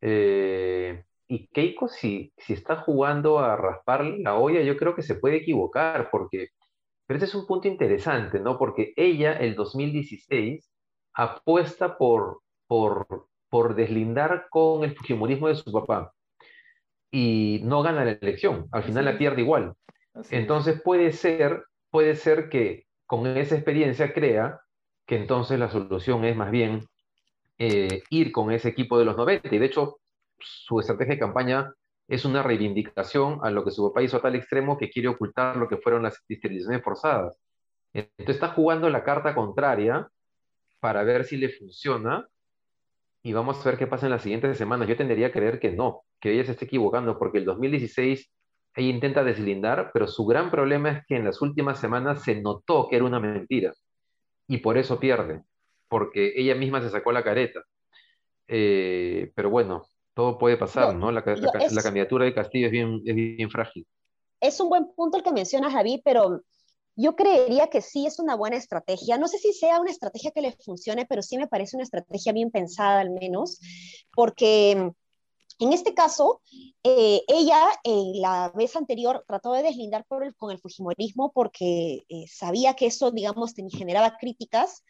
Eh, 0.00 1.04
y 1.32 1.46
Keiko, 1.46 1.88
si, 1.88 2.30
si 2.36 2.52
está 2.52 2.76
jugando 2.76 3.38
a 3.38 3.56
raspar 3.56 4.04
la 4.04 4.36
olla, 4.36 4.60
yo 4.60 4.76
creo 4.76 4.94
que 4.94 5.00
se 5.00 5.14
puede 5.14 5.36
equivocar, 5.36 6.10
porque, 6.10 6.48
pero 7.06 7.16
ese 7.16 7.24
es 7.24 7.34
un 7.34 7.46
punto 7.46 7.68
interesante, 7.68 8.38
¿no? 8.38 8.58
Porque 8.58 8.92
ella, 8.96 9.32
el 9.38 9.54
2016, 9.54 10.70
apuesta 11.14 11.96
por, 11.96 12.42
por, 12.66 13.28
por 13.48 13.74
deslindar 13.74 14.48
con 14.50 14.84
el 14.84 14.94
fujimorismo 14.94 15.48
de 15.48 15.54
su 15.54 15.72
papá 15.72 16.12
y 17.10 17.60
no 17.64 17.82
gana 17.82 18.04
la 18.04 18.12
elección, 18.12 18.66
al 18.70 18.82
final 18.82 19.06
la 19.06 19.16
pierde 19.16 19.40
igual. 19.40 19.72
entonces 20.28 20.82
puede 20.82 21.12
ser, 21.12 21.64
puede 21.90 22.14
ser 22.14 22.50
que 22.50 22.84
con 23.06 23.26
esa 23.26 23.54
experiencia 23.54 24.12
crea 24.12 24.60
que 25.06 25.16
entonces 25.16 25.58
la 25.58 25.70
solución 25.70 26.26
es 26.26 26.36
más 26.36 26.50
bien 26.50 26.84
eh, 27.56 28.02
ir 28.10 28.32
con 28.32 28.52
ese 28.52 28.68
equipo 28.68 28.98
de 28.98 29.06
los 29.06 29.16
90. 29.16 29.54
Y 29.54 29.58
de 29.58 29.66
hecho, 29.66 30.01
su 30.44 30.80
estrategia 30.80 31.14
de 31.14 31.20
campaña 31.20 31.72
es 32.08 32.24
una 32.24 32.42
reivindicación 32.42 33.38
a 33.42 33.50
lo 33.50 33.64
que 33.64 33.70
su 33.70 33.88
papá 33.88 34.02
hizo 34.02 34.16
a 34.16 34.22
tal 34.22 34.34
extremo 34.34 34.76
que 34.76 34.90
quiere 34.90 35.08
ocultar 35.08 35.56
lo 35.56 35.68
que 35.68 35.78
fueron 35.78 36.02
las 36.02 36.22
esterilizaciones 36.28 36.82
forzadas. 36.82 37.38
Entonces 37.92 38.36
está 38.36 38.48
jugando 38.48 38.88
la 38.90 39.04
carta 39.04 39.34
contraria 39.34 40.08
para 40.80 41.04
ver 41.04 41.24
si 41.24 41.36
le 41.36 41.50
funciona 41.50 42.28
y 43.22 43.32
vamos 43.32 43.60
a 43.60 43.70
ver 43.70 43.78
qué 43.78 43.86
pasa 43.86 44.06
en 44.06 44.12
las 44.12 44.22
siguientes 44.22 44.58
semanas. 44.58 44.88
Yo 44.88 44.96
tendería 44.96 45.28
a 45.28 45.32
creer 45.32 45.60
que 45.60 45.70
no, 45.70 46.02
que 46.20 46.32
ella 46.32 46.44
se 46.44 46.52
esté 46.52 46.64
equivocando, 46.64 47.18
porque 47.18 47.38
el 47.38 47.44
2016 47.44 48.30
ella 48.74 48.88
intenta 48.88 49.22
deslindar, 49.22 49.90
pero 49.92 50.06
su 50.06 50.26
gran 50.26 50.50
problema 50.50 50.90
es 50.90 51.06
que 51.06 51.16
en 51.16 51.24
las 51.24 51.40
últimas 51.40 51.78
semanas 51.78 52.22
se 52.24 52.40
notó 52.40 52.88
que 52.88 52.96
era 52.96 53.04
una 53.04 53.20
mentira 53.20 53.74
y 54.48 54.58
por 54.58 54.76
eso 54.76 54.98
pierde, 54.98 55.42
porque 55.88 56.32
ella 56.36 56.54
misma 56.54 56.80
se 56.80 56.90
sacó 56.90 57.12
la 57.12 57.22
careta. 57.22 57.62
Eh, 58.48 59.30
pero 59.34 59.50
bueno, 59.50 59.84
todo 60.14 60.38
puede 60.38 60.56
pasar, 60.56 60.94
¿no? 60.94 61.10
La, 61.10 61.22
candidatura 61.22 62.24
de 62.24 62.34
Castillo 62.34 62.66
es 62.66 62.72
bien, 62.72 63.02
es 63.04 63.14
bien 63.14 63.50
frágil. 63.50 63.86
Es 64.40 64.60
un 64.60 64.68
buen 64.68 64.92
punto 64.94 65.16
el 65.16 65.22
que 65.22 65.32
menciona 65.32 65.70
Javi, 65.70 66.02
pero 66.04 66.42
Yo 66.94 67.16
creería 67.16 67.68
que 67.68 67.80
sí 67.80 68.06
es 68.06 68.18
una 68.18 68.34
buena 68.34 68.56
estrategia. 68.56 69.16
No 69.16 69.26
sé 69.26 69.38
si 69.38 69.54
sea 69.54 69.80
una 69.80 69.90
estrategia 69.90 70.30
que 70.30 70.42
le 70.42 70.52
funcione, 70.52 71.06
pero 71.06 71.22
sí 71.22 71.38
me 71.38 71.48
parece 71.48 71.76
una 71.76 71.84
estrategia 71.84 72.32
bien 72.32 72.50
pensada 72.50 73.00
al 73.00 73.10
menos, 73.10 73.58
porque 74.14 74.92
en 75.58 75.72
este 75.72 75.94
caso, 75.94 76.42
eh, 76.82 77.22
ella 77.28 77.62
eh, 77.84 78.12
la 78.16 78.52
vez 78.54 78.74
anterior 78.74 79.24
trató 79.28 79.52
de 79.52 79.62
deslindar 79.62 80.04
con 80.06 80.50
el 80.50 80.58
Fujimorismo 80.58 81.30
porque 81.32 82.04
eh, 82.08 82.26
sabía 82.26 82.74
que 82.74 82.86
eso, 82.86 83.12
digamos, 83.12 83.54
generaba 83.70 84.16
críticas 84.18 84.82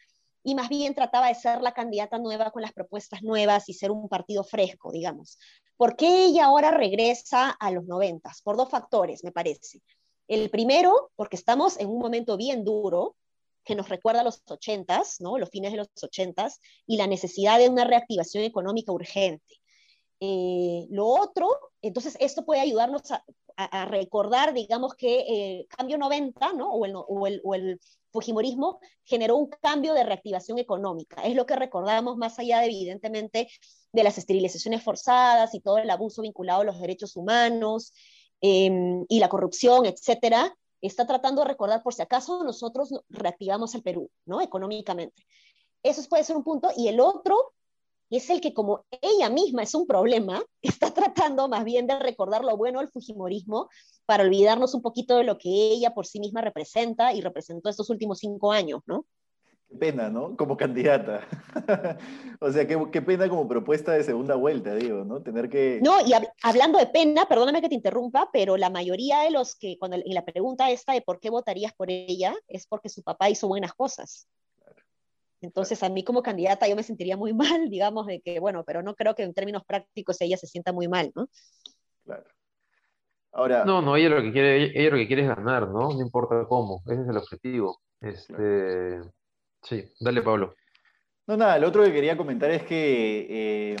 y 0.43 0.55
más 0.55 0.69
bien 0.69 0.93
trataba 0.93 1.27
de 1.27 1.35
ser 1.35 1.61
la 1.61 1.73
candidata 1.73 2.17
nueva 2.19 2.51
con 2.51 2.61
las 2.61 2.73
propuestas 2.73 3.23
nuevas 3.23 3.69
y 3.69 3.73
ser 3.73 3.91
un 3.91 4.09
partido 4.09 4.43
fresco, 4.43 4.91
digamos. 4.91 5.39
¿Por 5.77 5.95
qué 5.95 6.25
ella 6.25 6.45
ahora 6.45 6.71
regresa 6.71 7.49
a 7.49 7.71
los 7.71 7.85
noventas? 7.85 8.41
Por 8.41 8.57
dos 8.57 8.69
factores, 8.69 9.23
me 9.23 9.31
parece. 9.31 9.81
El 10.27 10.49
primero, 10.49 11.11
porque 11.15 11.35
estamos 11.35 11.79
en 11.79 11.89
un 11.89 11.99
momento 11.99 12.37
bien 12.37 12.63
duro, 12.63 13.15
que 13.65 13.75
nos 13.75 13.89
recuerda 13.89 14.21
a 14.21 14.23
los 14.25 14.41
ochentas, 14.49 15.21
¿no? 15.21 15.37
Los 15.37 15.49
fines 15.49 15.71
de 15.71 15.77
los 15.77 15.89
ochentas, 16.01 16.59
y 16.85 16.97
la 16.97 17.07
necesidad 17.07 17.59
de 17.59 17.69
una 17.69 17.85
reactivación 17.85 18.43
económica 18.43 18.91
urgente. 18.91 19.55
Eh, 20.25 20.87
lo 20.89 21.05
otro, 21.05 21.49
entonces 21.81 22.15
esto 22.17 22.45
puede 22.45 22.61
ayudarnos 22.61 23.01
a, 23.57 23.85
recordar, 23.85 24.53
digamos, 24.53 24.95
que 24.95 25.19
eh, 25.19 25.67
cambio 25.67 25.97
90, 25.97 26.53
¿no? 26.53 26.71
O 26.71 26.85
el, 26.85 26.93
o, 26.95 27.27
el, 27.27 27.41
o 27.43 27.55
el, 27.55 27.79
Fujimorismo 28.09 28.79
generó 29.03 29.35
un 29.35 29.49
cambio 29.61 29.93
de 29.93 30.05
reactivación 30.05 30.59
económica. 30.59 31.23
Es 31.23 31.35
lo 31.35 31.45
que 31.45 31.57
recordamos 31.57 32.15
más 32.15 32.39
allá, 32.39 32.59
de, 32.59 32.67
evidentemente, 32.67 33.49
de 33.91 34.03
las 34.03 34.17
esterilizaciones 34.17 34.81
forzadas 34.81 35.53
y 35.55 35.59
todo 35.59 35.77
el 35.79 35.89
abuso 35.89 36.21
vinculado 36.21 36.61
a 36.61 36.65
los 36.65 36.79
derechos 36.79 37.17
humanos 37.17 37.91
em, 38.39 39.03
y 39.09 39.19
la 39.19 39.27
corrupción, 39.27 39.85
etcétera. 39.85 40.55
Está 40.79 41.05
tratando 41.05 41.41
de 41.41 41.49
recordar 41.49 41.83
por 41.83 41.93
si 41.93 42.01
acaso 42.01 42.43
nosotros 42.45 42.93
reactivamos 43.09 43.75
el 43.75 43.83
Perú, 43.83 44.09
¿no? 44.25 44.41
Económicamente. 44.41 45.25
Eso 45.81 46.01
puede 46.07 46.23
ser 46.23 46.37
un 46.37 46.43
punto. 46.45 46.69
Y 46.77 46.87
el 46.87 47.01
otro 47.01 47.53
es 48.09 48.29
el 48.29 48.41
que 48.41 48.53
como 48.53 48.85
ella 49.01 49.29
misma 49.29 49.63
es 49.63 49.73
un 49.75 49.87
problema, 49.87 50.43
está 50.61 50.93
tratando 50.93 51.47
más 51.47 51.63
bien 51.63 51.87
de 51.87 51.99
recordar 51.99 52.43
lo 52.43 52.57
bueno 52.57 52.79
del 52.79 52.89
Fujimorismo 52.89 53.69
para 54.05 54.23
olvidarnos 54.23 54.73
un 54.73 54.81
poquito 54.81 55.17
de 55.17 55.23
lo 55.23 55.37
que 55.37 55.49
ella 55.49 55.93
por 55.93 56.05
sí 56.05 56.19
misma 56.19 56.41
representa 56.41 57.13
y 57.13 57.21
representó 57.21 57.69
estos 57.69 57.89
últimos 57.89 58.19
cinco 58.19 58.51
años, 58.51 58.81
¿no? 58.85 59.05
Qué 59.69 59.77
pena, 59.77 60.09
¿no? 60.09 60.37
Como 60.37 60.55
candidata. 60.55 61.27
o 62.39 62.51
sea, 62.51 62.67
qué, 62.67 63.01
pena 63.01 63.27
como 63.27 63.47
propuesta 63.47 63.93
de 63.93 64.03
segunda 64.03 64.35
vuelta, 64.35 64.75
digo, 64.75 65.03
¿no? 65.03 65.21
Tener 65.23 65.49
que... 65.49 65.79
No, 65.81 65.99
y 66.05 66.11
hablando 66.43 66.77
de 66.77 66.87
pena, 66.87 67.25
perdóname 67.27 67.61
que 67.61 67.69
te 67.69 67.75
interrumpa, 67.75 68.29
pero 68.31 68.57
la 68.57 68.69
mayoría 68.69 69.21
de 69.21 69.31
los 69.31 69.55
que, 69.55 69.77
cuando 69.79 69.97
en 69.97 70.13
la 70.13 70.25
pregunta 70.25 70.69
esta 70.69 70.93
de 70.93 71.01
por 71.01 71.19
qué 71.19 71.31
votarías 71.31 71.73
por 71.73 71.89
ella, 71.89 72.35
es 72.47 72.67
porque 72.67 72.89
su 72.89 73.01
papá 73.01 73.29
hizo 73.29 73.47
buenas 73.47 73.73
cosas. 73.73 74.27
Entonces, 75.43 75.83
a 75.83 75.89
mí 75.89 76.03
como 76.03 76.23
candidata 76.23 76.67
yo 76.67 76.75
me 76.75 76.83
sentiría 76.83 77.17
muy 77.17 77.33
mal, 77.61 77.69
digamos, 77.69 78.07
de 78.07 78.21
que, 78.21 78.39
bueno, 78.39 78.63
pero 78.63 78.81
no 78.81 78.95
creo 78.95 79.15
que 79.15 79.23
en 79.23 79.33
términos 79.33 79.63
prácticos 79.65 80.19
ella 80.21 80.37
se 80.37 80.47
sienta 80.47 80.71
muy 80.71 80.87
mal, 80.87 81.11
¿no? 81.15 81.27
Claro. 82.03 82.23
Ahora. 83.31 83.65
No, 83.65 83.81
no, 83.81 83.95
ella 83.95 84.09
lo 84.09 84.21
que 84.21 84.31
quiere, 84.31 84.79
ella 84.79 84.91
lo 84.91 84.97
que 84.97 85.07
quiere 85.07 85.23
es 85.23 85.27
ganar, 85.27 85.67
¿no? 85.67 85.93
No 85.93 86.01
importa 86.01 86.45
cómo, 86.47 86.83
ese 86.85 87.01
es 87.01 87.09
el 87.09 87.17
objetivo. 87.17 87.79
Este, 87.99 89.01
sí, 89.61 89.91
dale, 89.99 90.21
Pablo. 90.21 90.55
No, 91.25 91.37
nada, 91.37 91.57
lo 91.57 91.69
otro 91.69 91.83
que 91.83 91.93
quería 91.93 92.17
comentar 92.17 92.51
es 92.51 92.63
que, 92.63 93.27
eh, 93.29 93.75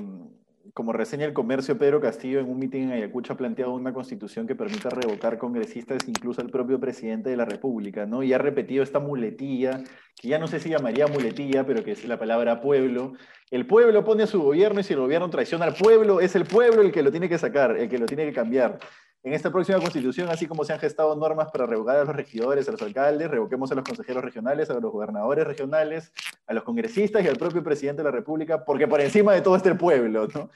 como 0.73 0.93
reseña 0.93 1.25
el 1.25 1.33
comercio, 1.33 1.77
Pedro 1.77 1.99
Castillo 1.99 2.39
en 2.39 2.49
un 2.49 2.57
mitin 2.57 2.83
en 2.83 2.91
Ayacucho 2.93 3.33
ha 3.33 3.37
planteado 3.37 3.73
una 3.73 3.93
constitución 3.93 4.47
que 4.47 4.55
permita 4.55 4.89
revocar 4.89 5.37
congresistas, 5.37 6.07
incluso 6.07 6.41
al 6.41 6.49
propio 6.49 6.79
presidente 6.79 7.29
de 7.29 7.37
la 7.37 7.45
República, 7.45 8.05
¿no? 8.05 8.23
Y 8.23 8.31
ha 8.33 8.37
repetido 8.37 8.81
esta 8.81 8.99
muletilla, 8.99 9.83
que 10.15 10.29
ya 10.29 10.39
no 10.39 10.47
sé 10.47 10.59
si 10.59 10.69
llamaría 10.69 11.07
muletilla, 11.07 11.65
pero 11.65 11.83
que 11.83 11.91
es 11.91 12.05
la 12.05 12.17
palabra 12.17 12.61
pueblo. 12.61 13.13
El 13.51 13.67
pueblo 13.67 14.05
pone 14.05 14.23
a 14.23 14.27
su 14.27 14.41
gobierno 14.41 14.79
y 14.79 14.83
si 14.83 14.93
el 14.93 14.99
gobierno 14.99 15.29
traiciona 15.29 15.65
al 15.65 15.75
pueblo, 15.75 16.21
es 16.21 16.35
el 16.35 16.45
pueblo 16.45 16.81
el 16.81 16.91
que 16.91 17.03
lo 17.03 17.11
tiene 17.11 17.27
que 17.27 17.37
sacar, 17.37 17.77
el 17.77 17.89
que 17.89 17.97
lo 17.97 18.05
tiene 18.05 18.25
que 18.25 18.33
cambiar. 18.33 18.79
En 19.25 19.31
esta 19.31 19.49
próxima 19.49 19.79
constitución, 19.79 20.27
así 20.29 20.47
como 20.47 20.65
se 20.65 20.73
han 20.73 20.79
gestado 20.79 21.15
normas 21.15 21.49
para 21.49 21.65
revocar 21.65 21.95
a 21.95 22.03
los 22.03 22.13
regidores, 22.13 22.67
a 22.67 22.73
los 22.73 22.81
alcaldes, 22.81 23.31
revoquemos 23.31 23.71
a 23.71 23.75
los 23.75 23.85
consejeros 23.85 24.21
regionales, 24.21 24.69
a 24.69 24.73
los 24.73 24.91
gobernadores 24.91 25.47
regionales, 25.47 26.11
a 26.45 26.53
los 26.53 26.63
congresistas 26.63 27.23
y 27.23 27.29
al 27.29 27.37
propio 27.37 27.63
presidente 27.63 28.01
de 28.01 28.09
la 28.09 28.11
República, 28.11 28.65
porque 28.65 28.85
por 28.85 28.99
encima 28.99 29.33
de 29.33 29.39
todo 29.39 29.55
está 29.55 29.69
el 29.69 29.77
pueblo, 29.77 30.27
¿no? 30.33 30.49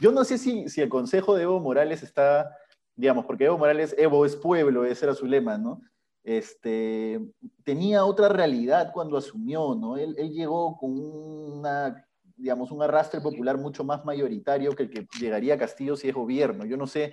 Yo 0.00 0.10
no 0.10 0.24
sé 0.24 0.38
si, 0.38 0.70
si 0.70 0.80
el 0.80 0.88
consejo 0.88 1.36
de 1.36 1.42
Evo 1.42 1.60
Morales 1.60 2.02
está, 2.02 2.56
digamos, 2.96 3.26
porque 3.26 3.44
Evo 3.44 3.58
Morales, 3.58 3.94
Evo 3.98 4.24
es 4.24 4.36
pueblo, 4.36 4.86
ese 4.86 5.04
era 5.04 5.14
su 5.14 5.26
lema, 5.26 5.58
¿no? 5.58 5.82
Este, 6.22 7.20
tenía 7.62 8.06
otra 8.06 8.30
realidad 8.30 8.90
cuando 8.94 9.18
asumió, 9.18 9.74
¿no? 9.74 9.98
Él, 9.98 10.14
él 10.16 10.30
llegó 10.32 10.78
con 10.78 10.98
una, 10.98 12.06
digamos, 12.36 12.70
un 12.70 12.82
arrastre 12.82 13.20
popular 13.20 13.58
mucho 13.58 13.84
más 13.84 14.02
mayoritario 14.06 14.74
que 14.74 14.84
el 14.84 14.90
que 14.90 15.06
llegaría 15.20 15.54
a 15.54 15.58
Castillo 15.58 15.94
si 15.94 16.08
es 16.08 16.14
gobierno. 16.14 16.64
Yo 16.64 16.78
no 16.78 16.86
sé 16.86 17.12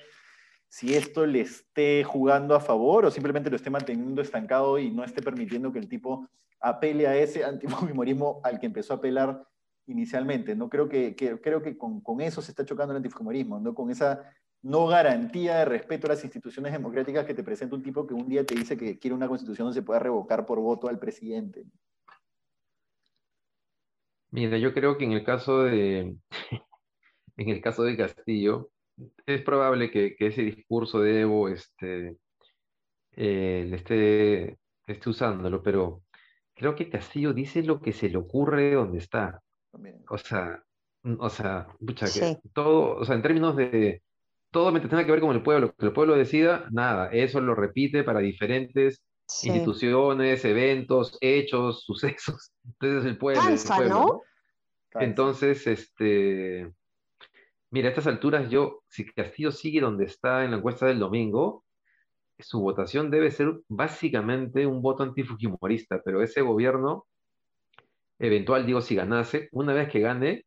si 0.72 0.96
esto 0.96 1.26
le 1.26 1.42
esté 1.42 2.06
jugando 2.06 2.56
a 2.56 2.62
favor 2.62 3.04
o 3.04 3.12
simplemente 3.12 3.50
lo 3.50 3.58
esté 3.58 3.70
manteniendo 3.70 4.22
estancado 4.22 4.80
y 4.80 4.90
no 4.90 5.04
esté 5.04 5.22
permitiendo 5.22 5.74
que 5.74 5.80
el 5.80 5.90
tipo 5.90 6.30
apele 6.62 7.08
a 7.08 7.18
ese 7.18 7.44
antifujimorismo 7.44 8.40
al 8.42 8.58
que 8.58 8.68
empezó 8.68 8.94
a 8.94 8.98
apelar 8.98 9.46
inicialmente. 9.88 10.56
¿no? 10.56 10.70
Creo 10.70 10.88
que, 10.88 11.14
creo 11.14 11.62
que 11.62 11.78
con, 11.78 12.22
eso 12.22 12.42
se 12.42 12.52
está 12.52 12.64
chocando 12.64 12.94
el 12.94 12.98
antifujimorismo, 12.98 13.60
¿no? 13.60 13.76
con 13.76 13.92
esa 13.92 14.24
no 14.62 14.88
garantía 14.88 15.58
de 15.58 15.66
respeto 15.66 16.08
a 16.08 16.12
las 16.12 16.24
instituciones 16.24 16.72
democráticas 16.72 17.26
que 17.26 17.34
te 17.34 17.44
presenta 17.44 17.76
un 17.76 17.84
tipo 17.84 18.08
que 18.08 18.14
un 18.14 18.30
día 18.30 18.46
te 18.46 18.56
dice 18.56 18.78
que 18.78 18.98
quiere 18.98 19.14
una 19.14 19.28
constitución 19.28 19.66
donde 19.66 19.82
se 19.82 19.86
pueda 19.86 20.00
revocar 20.00 20.46
por 20.46 20.62
voto 20.62 20.88
al 20.88 21.00
presidente. 21.00 21.66
Mira, 24.30 24.58
yo 24.58 24.74
creo 24.74 24.98
que 24.98 25.04
en 25.04 25.12
el 25.12 25.26
caso 25.26 25.64
de, 25.64 26.16
en 27.36 27.50
el 27.50 27.60
caso 27.60 27.84
de 27.84 27.98
Castillo, 27.98 28.72
es 29.26 29.42
probable 29.42 29.92
que, 29.92 30.16
ese 30.20 30.42
discurso 30.42 31.00
de 31.00 31.22
Evo 31.22 31.50
este, 31.50 32.18
eh, 33.14 33.66
le 33.70 33.76
esté, 33.76 34.58
esté, 34.88 35.10
usándolo, 35.10 35.62
pero 35.62 36.04
creo 36.54 36.76
que 36.76 36.90
Castillo 36.90 37.34
dice 37.34 37.64
lo 37.64 37.82
que 37.82 37.94
se 37.94 38.10
le 38.10 38.18
ocurre 38.18 38.74
donde 38.74 39.00
está. 39.00 39.42
O 40.10 40.18
sea, 40.18 40.64
o 41.18 41.30
sea, 41.30 41.68
que 41.86 42.38
todo, 42.54 42.98
o 42.98 43.06
sea, 43.06 43.16
en 43.16 43.22
términos 43.22 43.56
de 43.56 44.02
todo 44.52 44.72
me 44.72 44.82
tenga 44.82 45.06
que 45.06 45.12
ver 45.12 45.22
con 45.22 45.36
el 45.36 45.42
pueblo, 45.42 45.74
que 45.74 45.86
el 45.86 45.94
pueblo 45.94 46.16
decida, 46.16 46.68
nada, 46.72 47.08
eso 47.12 47.40
lo 47.40 47.56
repite 47.56 48.04
para 48.04 48.20
diferentes 48.20 49.02
instituciones, 49.44 50.44
eventos, 50.44 51.18
hechos, 51.22 51.84
sucesos. 51.86 52.52
Entonces 52.66 53.06
el 53.06 53.18
pueblo. 53.18 53.42
¿no? 53.90 54.22
Entonces, 54.94 55.66
este, 55.68 56.70
Mira, 57.72 57.88
a 57.88 57.92
estas 57.92 58.08
alturas 58.08 58.50
yo, 58.50 58.84
si 58.90 59.06
Castillo 59.06 59.52
sigue 59.52 59.80
donde 59.80 60.04
está 60.04 60.44
en 60.44 60.52
la 60.52 60.58
encuesta 60.58 60.86
del 60.86 61.00
domingo, 61.00 61.64
su 62.38 62.60
votación 62.60 63.10
debe 63.10 63.32
ser 63.32 63.62
básicamente 63.70 64.68
un 64.68 64.82
voto 64.82 65.04
antifujimorista, 65.04 66.02
pero 66.04 66.22
ese 66.22 66.42
gobierno 66.42 67.06
eventual, 68.20 68.66
digo, 68.66 68.82
si 68.82 68.96
ganase, 68.96 69.48
una 69.54 69.74
vez 69.74 69.90
que 69.90 70.02
gane, 70.02 70.46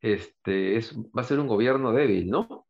este, 0.00 0.76
es, 0.76 0.96
va 0.96 1.22
a 1.22 1.24
ser 1.24 1.40
un 1.40 1.48
gobierno 1.48 1.92
débil, 1.92 2.30
¿no? 2.30 2.66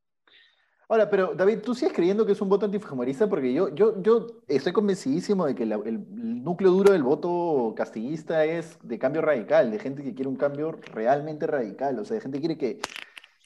Ahora, 0.89 1.09
pero 1.09 1.35
David, 1.37 1.61
¿tú 1.61 1.75
sigues 1.75 1.95
creyendo 1.95 2.27
que 2.27 2.33
es 2.33 2.41
un 2.41 2.49
voto 2.49 2.67
antifujimorista? 2.67 3.29
Porque 3.29 3.53
yo, 3.53 3.73
yo, 3.73 4.03
yo 4.03 4.27
estoy 4.49 4.73
convencidísimo 4.73 5.47
de 5.47 5.55
que 5.55 5.63
el 5.63 6.43
núcleo 6.43 6.73
duro 6.73 6.93
del 6.93 7.05
voto 7.05 7.75
castillista 7.77 8.45
es 8.45 8.77
de 8.83 8.99
cambio 8.99 9.23
radical, 9.23 9.71
de 9.71 9.79
gente 9.79 10.03
que 10.03 10.15
quiere 10.15 10.29
un 10.29 10.37
cambio 10.37 10.73
realmente 10.93 11.47
radical, 11.47 11.97
o 11.99 12.05
sea, 12.05 12.17
de 12.17 12.23
gente 12.23 12.39
que 12.39 12.47
quiere 12.47 12.59
que 12.59 12.81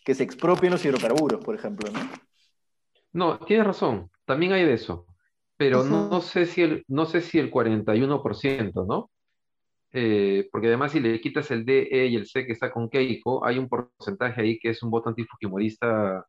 que 0.04 0.14
se 0.14 0.22
expropien 0.22 0.72
los 0.72 0.84
hidrocarburos, 0.84 1.44
por 1.44 1.54
ejemplo, 1.54 1.90
¿no? 1.90 2.00
No, 3.12 3.38
tienes 3.38 3.66
razón, 3.66 4.10
también 4.24 4.52
hay 4.52 4.64
de 4.64 4.74
eso, 4.74 5.06
pero 5.56 5.84
no, 5.84 6.20
sé 6.20 6.46
si 6.46 6.62
el, 6.62 6.84
no 6.88 7.06
sé 7.06 7.20
si 7.20 7.38
el 7.38 7.50
41%, 7.50 8.86
¿no? 8.86 9.10
Eh, 9.92 10.48
porque 10.50 10.66
además 10.66 10.90
si 10.90 10.98
le 10.98 11.20
quitas 11.20 11.50
el 11.52 11.64
D, 11.64 11.88
E 11.90 12.06
y 12.06 12.16
el 12.16 12.26
C 12.26 12.44
que 12.44 12.52
está 12.52 12.72
con 12.72 12.90
Keiko, 12.90 13.44
hay 13.46 13.58
un 13.58 13.68
porcentaje 13.68 14.42
ahí 14.42 14.58
que 14.58 14.70
es 14.70 14.82
un 14.82 14.90
voto 14.90 15.08
antifujimorista 15.08 16.26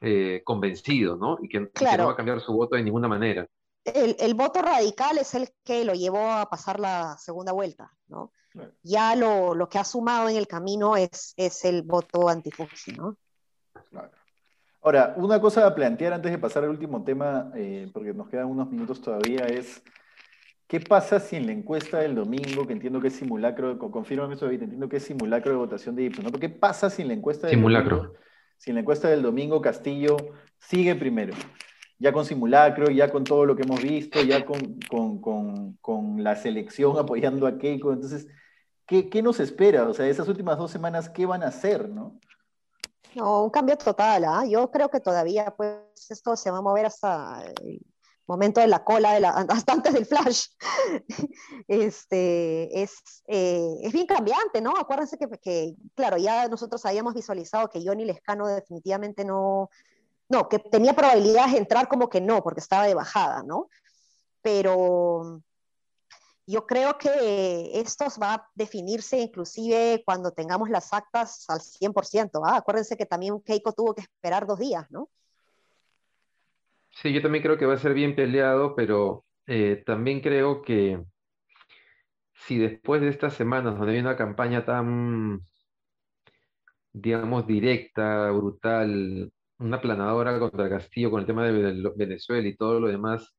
eh, 0.00 0.42
convencido, 0.44 1.16
¿no? 1.16 1.38
Y 1.42 1.48
que, 1.48 1.60
no 1.60 2.06
va 2.06 2.12
a 2.12 2.16
cambiar 2.16 2.40
su 2.40 2.52
voto 2.52 2.76
de 2.76 2.84
ninguna 2.84 3.08
manera. 3.08 3.46
El, 3.84 4.34
voto 4.34 4.62
radical 4.62 5.18
es 5.18 5.34
el 5.34 5.48
que 5.64 5.84
lo 5.84 5.94
llevó 5.94 6.30
a 6.30 6.50
pasar 6.50 6.78
la 6.78 7.16
segunda 7.18 7.52
vuelta, 7.52 7.92
¿no? 8.08 8.32
Ya 8.82 9.14
lo, 9.16 9.68
que 9.68 9.78
ha 9.78 9.84
sumado 9.84 10.28
en 10.28 10.36
el 10.36 10.46
camino 10.46 10.96
es, 10.96 11.34
es 11.36 11.64
el 11.64 11.82
voto 11.82 12.28
antifugi, 12.28 12.92
¿no? 12.92 13.16
Ahora, 14.82 15.14
una 15.16 15.40
cosa 15.40 15.66
a 15.66 15.74
plantear 15.74 16.12
antes 16.12 16.30
de 16.30 16.38
pasar 16.38 16.64
al 16.64 16.70
último 16.70 17.02
tema, 17.02 17.50
eh, 17.54 17.90
porque 17.92 18.14
nos 18.14 18.28
quedan 18.28 18.46
unos 18.46 18.70
minutos 18.70 19.00
todavía, 19.00 19.46
es 19.46 19.82
¿qué 20.68 20.80
pasa 20.80 21.18
si 21.18 21.36
en 21.36 21.46
la 21.46 21.52
encuesta 21.52 21.98
del 21.98 22.14
domingo, 22.14 22.66
que 22.66 22.72
entiendo 22.72 23.00
que 23.00 23.08
es 23.08 23.16
simulacro, 23.16 23.78
confirma 23.78 24.32
eso, 24.32 24.48
entiendo 24.48 24.88
que 24.88 24.98
es 24.98 25.04
simulacro 25.04 25.50
de 25.50 25.58
votación 25.58 25.96
de 25.96 26.04
Ipsos, 26.04 26.24
¿no? 26.24 26.30
¿Qué 26.30 26.48
pasa 26.48 26.88
si 26.88 27.02
en 27.02 27.08
la 27.08 27.14
encuesta 27.14 27.48
del 27.48 27.56
simulacro. 27.56 28.14
si 28.58 28.70
en 28.70 28.76
la 28.76 28.80
encuesta 28.80 29.08
del 29.08 29.22
domingo 29.22 29.60
Castillo 29.60 30.16
sigue 30.58 30.94
primero? 30.94 31.34
ya 31.98 32.12
con 32.12 32.24
simulacro, 32.24 32.90
ya 32.90 33.10
con 33.10 33.24
todo 33.24 33.46
lo 33.46 33.56
que 33.56 33.62
hemos 33.62 33.82
visto, 33.82 34.22
ya 34.22 34.44
con, 34.44 34.78
con, 34.88 35.20
con, 35.20 35.76
con 35.80 36.22
la 36.22 36.36
selección 36.36 36.98
apoyando 36.98 37.46
a 37.46 37.58
Keiko. 37.58 37.92
Entonces, 37.92 38.28
¿qué, 38.86 39.08
¿qué, 39.08 39.22
nos 39.22 39.40
espera? 39.40 39.88
O 39.88 39.94
sea, 39.94 40.06
esas 40.06 40.28
últimas 40.28 40.58
dos 40.58 40.70
semanas, 40.70 41.08
¿qué 41.08 41.26
van 41.26 41.42
a 41.42 41.48
hacer, 41.48 41.88
no? 41.88 42.18
No, 43.14 43.44
un 43.44 43.50
cambio 43.50 43.76
total. 43.78 44.24
¿ah? 44.24 44.44
Yo 44.46 44.70
creo 44.70 44.90
que 44.90 45.00
todavía, 45.00 45.54
pues, 45.56 45.80
esto 46.10 46.36
se 46.36 46.50
va 46.50 46.58
a 46.58 46.62
mover 46.62 46.86
hasta 46.86 47.42
el 47.62 47.80
momento 48.26 48.60
de 48.60 48.66
la 48.66 48.84
cola, 48.84 49.12
de 49.14 49.20
la, 49.20 49.30
hasta 49.48 49.72
antes 49.72 49.94
del 49.94 50.06
flash. 50.06 50.48
este, 51.68 52.82
es, 52.82 53.22
eh, 53.26 53.76
es 53.82 53.92
bien 53.92 54.06
cambiante, 54.06 54.60
¿no? 54.60 54.74
Acuérdense 54.76 55.16
que, 55.16 55.28
que, 55.38 55.74
claro, 55.94 56.18
ya 56.18 56.46
nosotros 56.48 56.84
habíamos 56.84 57.14
visualizado 57.14 57.68
que 57.68 57.82
Johnny 57.84 58.04
Lescano 58.04 58.46
definitivamente 58.46 59.24
no, 59.24 59.70
no, 60.28 60.48
que 60.48 60.58
tenía 60.58 60.94
probabilidades 60.94 61.52
de 61.52 61.58
entrar 61.58 61.88
como 61.88 62.08
que 62.08 62.20
no, 62.20 62.42
porque 62.42 62.60
estaba 62.60 62.86
de 62.86 62.94
bajada, 62.94 63.42
¿no? 63.42 63.68
Pero 64.42 65.42
yo 66.46 66.66
creo 66.66 66.96
que 66.96 67.80
esto 67.80 68.06
va 68.22 68.34
a 68.34 68.50
definirse 68.54 69.18
inclusive 69.18 70.02
cuando 70.04 70.30
tengamos 70.30 70.70
las 70.70 70.92
actas 70.92 71.44
al 71.48 71.60
100%, 71.60 72.40
¿ah? 72.44 72.56
Acuérdense 72.56 72.96
que 72.96 73.06
también 73.06 73.40
Keiko 73.40 73.72
tuvo 73.72 73.94
que 73.94 74.02
esperar 74.02 74.46
dos 74.46 74.58
días, 74.58 74.88
¿no? 74.90 75.10
Sí, 76.90 77.12
yo 77.12 77.20
también 77.20 77.42
creo 77.42 77.58
que 77.58 77.66
va 77.66 77.74
a 77.74 77.78
ser 77.78 77.94
bien 77.94 78.14
peleado, 78.14 78.74
pero 78.76 79.24
eh, 79.46 79.82
también 79.84 80.20
creo 80.20 80.62
que 80.62 81.02
si 82.32 82.58
después 82.58 83.00
de 83.00 83.08
estas 83.08 83.34
semanas 83.34 83.76
donde 83.76 83.94
hay 83.94 83.98
una 83.98 84.16
campaña 84.16 84.64
tan, 84.64 85.40
digamos, 86.92 87.46
directa, 87.46 88.30
brutal, 88.30 89.32
una 89.58 89.80
planadora 89.80 90.38
contra 90.38 90.68
Castillo 90.68 91.10
con 91.10 91.20
el 91.20 91.26
tema 91.26 91.44
de 91.44 91.92
Venezuela 91.96 92.46
y 92.46 92.56
todo 92.56 92.78
lo 92.80 92.88
demás, 92.88 93.34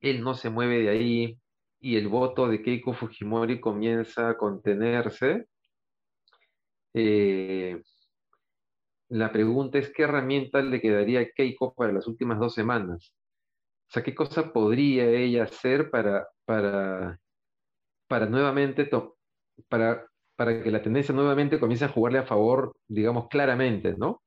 él 0.00 0.22
no 0.22 0.34
se 0.34 0.50
mueve 0.50 0.82
de 0.82 0.88
ahí 0.90 1.40
y 1.86 1.96
el 1.96 2.08
voto 2.08 2.48
de 2.48 2.62
Keiko 2.62 2.94
Fujimori 2.94 3.60
comienza 3.60 4.30
a 4.30 4.36
contenerse. 4.36 5.46
Eh, 6.92 7.80
la 9.10 9.30
pregunta 9.30 9.78
es 9.78 9.92
qué 9.92 10.02
herramienta 10.02 10.60
le 10.62 10.80
quedaría 10.80 11.20
a 11.20 11.26
Keiko 11.26 11.74
para 11.74 11.92
las 11.92 12.08
últimas 12.08 12.40
dos 12.40 12.54
semanas. 12.54 13.14
O 13.88 13.92
sea, 13.92 14.02
¿qué 14.02 14.16
cosa 14.16 14.52
podría 14.52 15.08
ella 15.08 15.44
hacer 15.44 15.88
para, 15.88 16.26
para, 16.44 17.20
para 18.08 18.26
nuevamente, 18.26 18.90
para, 19.68 20.08
para 20.34 20.64
que 20.64 20.72
la 20.72 20.82
tendencia 20.82 21.14
nuevamente 21.14 21.60
comience 21.60 21.84
a 21.84 21.90
jugarle 21.90 22.18
a 22.18 22.26
favor, 22.26 22.74
digamos, 22.88 23.28
claramente, 23.28 23.94
¿no? 23.96 24.24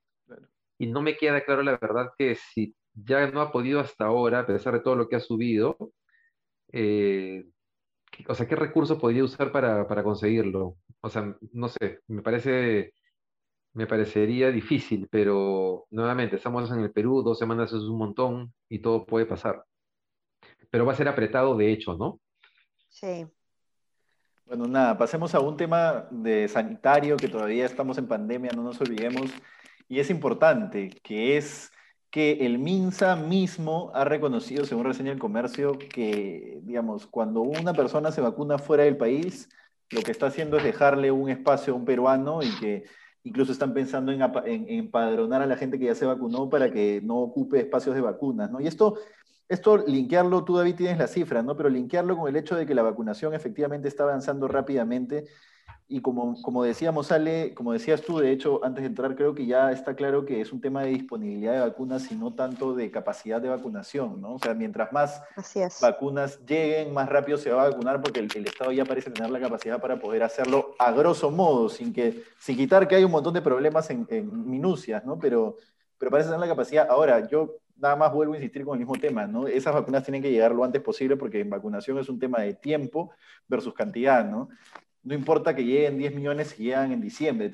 y 0.78 0.88
no 0.88 1.02
me 1.02 1.18
queda 1.18 1.44
claro 1.44 1.62
la 1.62 1.78
verdad 1.78 2.12
que 2.18 2.36
si 2.36 2.74
ya 2.94 3.30
no 3.30 3.42
ha 3.42 3.52
podido 3.52 3.82
hasta 3.82 4.06
ahora, 4.06 4.40
a 4.40 4.48
pesar 4.48 4.76
de 4.76 4.80
todo 4.80 4.96
lo 4.96 5.10
que 5.10 5.18
ha 5.18 5.20
subido, 5.20 5.78
eh, 6.72 7.46
o 8.28 8.36
sea, 8.36 8.48
¿qué 8.48 8.56
recursos 8.56 9.00
podría 9.00 9.24
usar 9.24 9.52
para, 9.52 9.88
para, 9.88 10.04
conseguirlo? 10.04 10.78
O 11.02 11.10
sea, 11.10 11.36
no 11.54 11.68
sé, 11.70 12.00
me 12.08 12.22
parece, 12.22 12.94
me 13.74 13.88
parecería 13.88 14.52
difícil, 14.52 15.08
pero 15.10 15.86
nuevamente, 15.92 16.36
estamos 16.36 16.72
en 16.72 16.82
el 16.82 16.92
Perú, 16.92 17.22
dos 17.22 17.40
semanas 17.40 17.72
es 17.72 17.84
un 17.84 17.98
montón 17.98 18.54
y 18.68 18.80
todo 18.80 19.06
puede 19.06 19.26
pasar. 19.26 19.64
Pero 20.70 20.86
va 20.86 20.94
a 20.94 20.96
ser 20.96 21.08
apretado 21.08 21.56
de 21.58 21.72
hecho, 21.72 21.96
¿no? 21.98 22.20
Sí. 22.90 23.26
Bueno, 24.46 24.66
nada, 24.66 24.98
pasemos 24.98 25.36
a 25.36 25.40
un 25.40 25.56
tema 25.56 26.08
de 26.10 26.48
sanitario 26.48 27.18
que 27.18 27.28
todavía 27.28 27.66
estamos 27.66 27.98
en 28.00 28.08
pandemia, 28.08 28.52
no 28.56 28.64
nos 28.64 28.82
olvidemos 28.82 29.32
y 29.88 30.00
es 30.00 30.10
importante, 30.10 30.90
que 31.04 31.38
es 31.38 31.72
que 32.12 32.46
el 32.46 32.58
MINSA 32.58 33.16
mismo 33.16 33.92
ha 33.94 34.04
reconocido, 34.04 34.66
según 34.66 34.86
reseña 34.86 35.12
el 35.12 35.20
comercio, 35.20 35.78
que, 35.78 36.60
digamos, 36.64 37.06
cuando 37.06 37.42
una 37.42 37.74
persona 37.74 38.12
se 38.12 38.22
vacuna 38.22 38.58
fuera 38.58 38.84
del 38.84 38.98
país, 38.98 39.50
lo 39.92 40.02
que 40.02 40.12
está 40.12 40.28
haciendo 40.28 40.58
es 40.58 40.64
dejarle 40.64 41.12
un 41.12 41.30
espacio 41.30 41.74
a 41.74 41.76
un 41.76 41.86
peruano 41.86 42.42
y 42.42 42.50
que 42.60 42.84
incluso 43.24 43.52
están 43.52 43.74
pensando 43.74 44.12
en, 44.12 44.22
empadronar 44.70 45.42
a 45.42 45.46
la 45.46 45.58
gente 45.58 45.78
que 45.78 45.86
ya 45.86 45.96
se 45.96 46.06
vacunó 46.06 46.50
para 46.50 46.72
que 46.72 47.02
no 47.04 47.18
ocupe 47.18 47.60
espacios 47.60 47.96
de 47.96 48.02
vacunas, 48.02 48.50
¿no? 48.50 48.60
Y 48.60 48.68
esto, 48.68 48.98
esto 49.48 49.78
linkearlo, 49.78 50.44
tú 50.46 50.58
David 50.58 50.76
tienes 50.76 50.98
la 50.98 51.08
cifra, 51.08 51.44
¿no? 51.44 51.56
Pero 51.56 51.70
linkearlo 51.70 52.18
con 52.18 52.30
el 52.30 52.36
hecho 52.36 52.56
de 52.56 52.66
que 52.66 52.76
la 52.76 52.84
vacunación 52.84 53.34
efectivamente 53.34 53.88
está 53.88 54.04
avanzando 54.04 54.48
rápidamente 54.48 55.26
y 55.92 56.02
como, 56.02 56.40
como 56.44 56.64
decíamos, 56.64 57.12
Ale, 57.12 57.56
como 57.56 57.74
decías 57.74 58.04
tú, 58.04 58.20
de 58.20 58.32
hecho, 58.32 58.64
antes 58.64 58.84
de 58.84 58.90
entrar, 58.90 59.16
creo 59.16 59.34
que 59.34 59.48
ya 59.48 59.72
está 59.72 59.96
claro 59.96 60.24
que 60.24 60.40
es 60.40 60.54
un 60.54 60.62
tema 60.62 60.84
de 60.84 60.90
disponibilidad 60.90 61.54
de 61.54 61.60
vacunas 61.62 62.12
y 62.12 62.16
no 62.16 62.32
tanto 62.32 62.76
de 62.76 62.92
capacidad 62.92 63.42
de 63.42 63.50
vacunación, 63.50 64.22
¿no? 64.22 64.36
O 64.36 64.40
sea, 64.40 64.54
mientras 64.54 64.94
más 64.94 65.20
vacunas 65.82 66.46
lleguen, 66.46 66.94
más 66.94 67.10
rápido 67.10 67.40
se 67.40 67.50
va 67.50 67.64
a 67.64 67.70
vacunar 67.70 68.02
porque 68.02 68.20
el, 68.20 68.46
Estado 68.46 68.72
ya 68.72 68.86
parece 68.86 69.10
tener 69.10 69.32
la 69.32 69.40
capacidad 69.40 69.82
para 69.82 70.00
poder 70.00 70.22
hacerlo 70.22 70.76
a 70.78 70.92
grosso 70.92 71.32
modo, 71.32 71.70
sin, 71.70 71.92
que, 71.92 72.24
sin 72.38 72.56
quitar 72.56 72.88
que 72.88 72.96
hay 72.96 73.04
un 73.04 73.12
montón 73.12 73.34
de 73.34 73.42
problemas 73.42 73.90
en, 73.90 74.06
en 74.12 74.48
minucias, 74.48 75.04
¿no? 75.04 75.18
Pero, 75.18 75.58
pero 75.98 76.12
parece 76.12 76.30
tener 76.30 76.40
la 76.40 76.48
capacidad. 76.48 76.88
Ahora, 76.88 77.28
yo 77.28 77.56
nada 77.78 77.96
más 77.96 78.14
vuelvo 78.14 78.34
a 78.34 78.38
insistir 78.38 78.64
con 78.64 78.76
el 78.76 78.86
mismo 78.86 78.96
tema, 79.02 79.26
¿no? 79.26 79.48
Esas 79.48 79.74
vacunas 79.74 80.04
tienen 80.04 80.22
que 80.22 80.32
llegar 80.32 80.52
lo 80.52 80.64
antes 80.64 80.84
posible 80.84 81.18
porque 81.18 81.40
en 81.40 81.50
vacunación 81.50 81.98
es 81.98 82.10
un 82.10 82.20
tema 82.20 82.42
de 82.42 82.54
tiempo 82.54 83.12
versus 83.48 83.74
cantidad, 83.74 84.24
¿no? 84.24 84.50
No 85.04 85.14
importa 85.14 85.56
que 85.56 85.64
lleguen 85.64 85.98
10 85.98 86.16
millones 86.16 86.50
si 86.50 86.64
llegan 86.64 86.92
en 86.92 87.02
diciembre. 87.02 87.52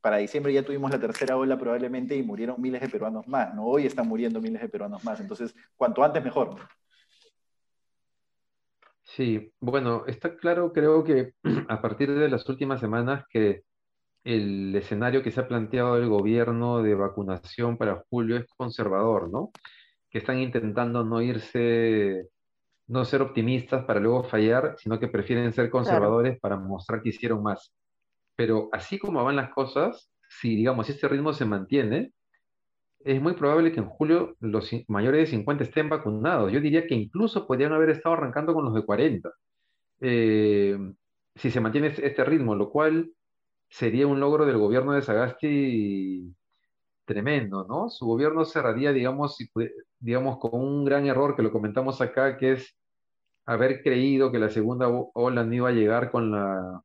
Para 0.00 0.16
diciembre 0.16 0.52
ya 0.52 0.64
tuvimos 0.64 0.90
la 0.90 1.00
tercera 1.00 1.36
ola 1.36 1.58
probablemente 1.58 2.16
y 2.16 2.22
murieron 2.22 2.60
miles 2.60 2.80
de 2.80 2.88
peruanos 2.88 3.26
más, 3.28 3.54
¿no? 3.54 3.64
Hoy 3.66 3.86
están 3.86 4.08
muriendo 4.08 4.40
miles 4.40 4.60
de 4.60 4.68
peruanos 4.68 5.04
más. 5.04 5.20
Entonces, 5.20 5.54
cuanto 5.76 6.02
antes 6.02 6.22
mejor. 6.24 6.56
Sí, 9.04 9.52
bueno, 9.60 10.04
está 10.06 10.36
claro, 10.36 10.72
creo 10.72 11.02
que 11.02 11.34
a 11.68 11.80
partir 11.80 12.12
de 12.14 12.28
las 12.28 12.48
últimas 12.48 12.80
semanas 12.80 13.24
que 13.30 13.62
el 14.24 14.74
escenario 14.76 15.22
que 15.22 15.30
se 15.30 15.40
ha 15.40 15.48
planteado 15.48 15.96
el 15.96 16.08
gobierno 16.08 16.82
de 16.82 16.94
vacunación 16.94 17.78
para 17.78 18.04
julio 18.10 18.36
es 18.36 18.46
conservador, 18.56 19.30
¿no? 19.30 19.50
Que 20.10 20.18
están 20.18 20.38
intentando 20.38 21.04
no 21.04 21.22
irse 21.22 22.28
no 22.88 23.04
ser 23.04 23.22
optimistas 23.22 23.84
para 23.84 24.00
luego 24.00 24.24
fallar, 24.24 24.74
sino 24.78 24.98
que 24.98 25.08
prefieren 25.08 25.52
ser 25.52 25.70
conservadores 25.70 26.40
para 26.40 26.56
mostrar 26.56 27.02
que 27.02 27.10
hicieron 27.10 27.42
más. 27.42 27.72
Pero 28.34 28.68
así 28.72 28.98
como 28.98 29.22
van 29.22 29.36
las 29.36 29.50
cosas, 29.50 30.10
si 30.28 30.56
digamos 30.56 30.88
este 30.88 31.06
ritmo 31.08 31.32
se 31.32 31.44
mantiene, 31.44 32.12
es 33.00 33.20
muy 33.22 33.34
probable 33.34 33.72
que 33.72 33.80
en 33.80 33.88
julio 33.88 34.36
los 34.40 34.70
mayores 34.88 35.20
de 35.20 35.36
50 35.36 35.64
estén 35.64 35.88
vacunados. 35.88 36.50
Yo 36.52 36.60
diría 36.60 36.86
que 36.86 36.94
incluso 36.94 37.46
podrían 37.46 37.72
haber 37.72 37.90
estado 37.90 38.14
arrancando 38.14 38.54
con 38.54 38.64
los 38.64 38.74
de 38.74 38.84
40. 38.84 39.30
Eh, 40.00 40.78
si 41.34 41.50
se 41.50 41.60
mantiene 41.60 41.88
este 41.88 42.24
ritmo, 42.24 42.54
lo 42.54 42.70
cual 42.70 43.12
sería 43.68 44.06
un 44.06 44.20
logro 44.20 44.46
del 44.46 44.58
gobierno 44.58 44.92
de 44.92 45.02
Sagasti 45.02 46.34
tremendo, 47.04 47.66
¿no? 47.68 47.88
Su 47.88 48.06
gobierno 48.06 48.44
cerraría, 48.44 48.92
digamos, 48.92 49.38
digamos, 49.98 50.38
con 50.38 50.50
un 50.54 50.84
gran 50.84 51.06
error 51.06 51.36
que 51.36 51.42
lo 51.42 51.52
comentamos 51.52 52.00
acá, 52.00 52.36
que 52.36 52.52
es 52.52 52.77
haber 53.48 53.82
creído 53.82 54.30
que 54.30 54.38
la 54.38 54.50
segunda 54.50 54.88
ola 55.14 55.42
no 55.42 55.54
iba 55.54 55.70
a 55.70 55.72
llegar 55.72 56.10
con 56.10 56.30
la 56.30 56.82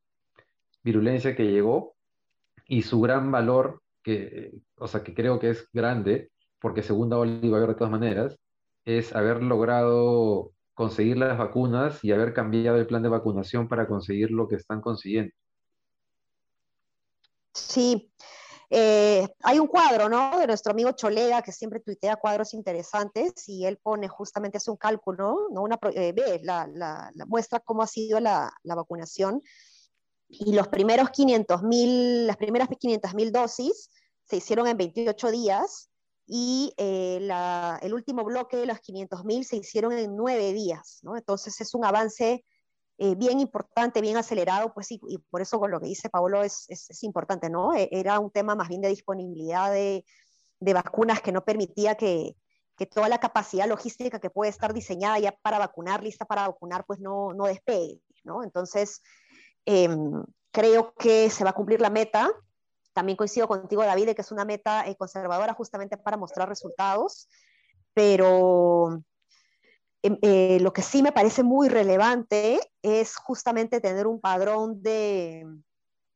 virulencia 0.82 1.36
que 1.36 1.52
llegó 1.52 1.96
y 2.68 2.84
su 2.84 3.02
gran 3.02 3.34
valor, 3.34 3.82
que, 4.02 4.54
o 4.78 4.88
sea, 4.88 5.04
que 5.04 5.14
creo 5.14 5.40
que 5.40 5.50
es 5.50 5.68
grande, 5.74 6.32
porque 6.62 6.82
segunda 6.82 7.18
ola 7.18 7.38
iba 7.42 7.58
a 7.58 7.60
haber 7.60 7.72
de 7.72 7.76
todas 7.76 7.92
maneras, 7.92 8.40
es 8.86 9.14
haber 9.14 9.44
logrado 9.44 10.52
conseguir 10.74 11.18
las 11.18 11.38
vacunas 11.38 12.02
y 12.02 12.14
haber 12.14 12.34
cambiado 12.34 12.78
el 12.78 12.88
plan 12.88 13.04
de 13.04 13.10
vacunación 13.10 13.68
para 13.68 13.86
conseguir 13.86 14.32
lo 14.32 14.48
que 14.48 14.56
están 14.56 14.80
consiguiendo. 14.80 15.34
Sí, 17.54 18.10
eh, 18.76 19.28
hay 19.44 19.60
un 19.60 19.68
cuadro, 19.68 20.10
¿no? 20.10 20.40
De 20.40 20.48
nuestro 20.48 20.72
amigo 20.72 20.92
Cholega, 20.94 21.44
que 21.44 21.52
siempre 21.52 21.80
tuitea 21.80 22.16
cuadros 22.16 22.56
interesantes 22.56 23.48
y 23.48 23.66
él 23.66 23.78
pone 23.78 24.08
justamente, 24.08 24.58
hace 24.58 24.72
un 24.72 24.78
cálculo, 24.78 25.48
¿no? 25.52 25.62
Una, 25.62 25.78
eh, 25.94 26.12
ve, 26.12 26.40
la, 26.42 26.68
la, 26.68 27.12
muestra 27.28 27.60
cómo 27.60 27.84
ha 27.84 27.88
sido 27.88 28.20
la, 28.20 28.52
la 28.64 28.74
vacunación 28.74 29.44
y 30.28 30.54
los 30.54 30.70
primeros 30.70 31.12
500 31.12 31.62
mil, 31.62 32.26
las 32.26 32.38
primeras 32.38 32.68
500 32.68 33.14
mil 33.14 33.32
dosis 33.32 33.92
se 34.24 34.38
hicieron 34.38 34.66
en 34.68 34.78
28 34.78 35.30
días 35.30 35.92
y 36.26 36.74
eh, 36.78 37.20
la, 37.22 37.80
el 37.84 37.94
último 37.94 38.24
bloque 38.24 38.58
de 38.58 38.66
los 38.66 38.80
500 38.80 39.24
mil 39.24 39.46
se 39.46 39.58
hicieron 39.58 39.94
en 39.94 40.16
9 40.16 40.52
días, 40.52 41.00
¿no? 41.04 41.16
Entonces 41.16 41.62
es 41.62 41.76
un 41.76 41.86
avance 41.86 42.44
eh, 42.98 43.16
bien 43.16 43.40
importante, 43.40 44.02
bien 44.02 44.18
acelerado, 44.18 44.74
pues 44.74 44.92
y, 44.92 45.00
por 45.30 45.42
eso 45.42 45.60
con 45.60 45.72
lo 45.72 45.80
que 45.80 45.88
dice 45.88 46.10
Pablo 46.10 46.44
es, 46.44 46.68
importante, 47.04 47.50
¿no? 47.50 47.74
E, 47.74 47.90
era 47.92 48.20
un 48.20 48.32
tema 48.32 48.56
más 48.56 48.70
bien 48.70 48.82
de 48.82 48.90
disponibilidad 48.90 49.72
de, 49.72 50.06
de 50.60 50.74
vacunas 50.74 51.22
que 51.22 51.32
no 51.32 51.44
permitía 51.44 51.96
que, 51.96 52.36
que, 52.78 52.86
toda 52.86 53.10
la 53.10 53.20
capacidad 53.20 53.68
logística 53.68 54.20
que 54.20 54.30
puede 54.30 54.52
estar 54.52 54.74
diseñada 54.74 55.20
ya 55.20 55.32
para 55.42 55.60
vacunar, 55.60 56.04
lista 56.04 56.26
para 56.26 56.48
vacunar, 56.48 56.86
pues 56.86 57.00
no, 57.00 57.34
no 57.34 57.46
despegue, 57.46 58.00
¿no? 58.24 58.44
Entonces, 58.44 59.02
em, 59.66 60.24
creo 60.52 60.94
que 60.96 61.30
se 61.30 61.44
va 61.44 61.52
a 61.52 61.54
cumplir 61.54 61.82
la 61.82 61.90
meta. 61.90 62.32
También 62.94 63.18
coincido 63.18 63.48
contigo, 63.48 63.84
David, 63.84 64.08
de 64.08 64.16
que 64.16 64.22
es 64.22 64.32
una 64.32 64.46
meta 64.46 64.88
eh, 64.88 64.96
conservadora 64.96 65.54
justamente 65.54 65.98
para 65.98 66.18
mostrar 66.18 66.48
resultados 66.48 67.28
pero 67.94 69.04
eh, 70.04 70.60
lo 70.60 70.74
que 70.74 70.82
sí 70.82 71.02
me 71.02 71.14
parece 71.14 71.44
muy 71.44 71.70
relevante 71.70 72.60
es 72.82 73.16
justamente 73.16 73.80
tener 73.80 74.06
un 74.06 74.20
padrón 74.20 74.84
de, 74.84 75.46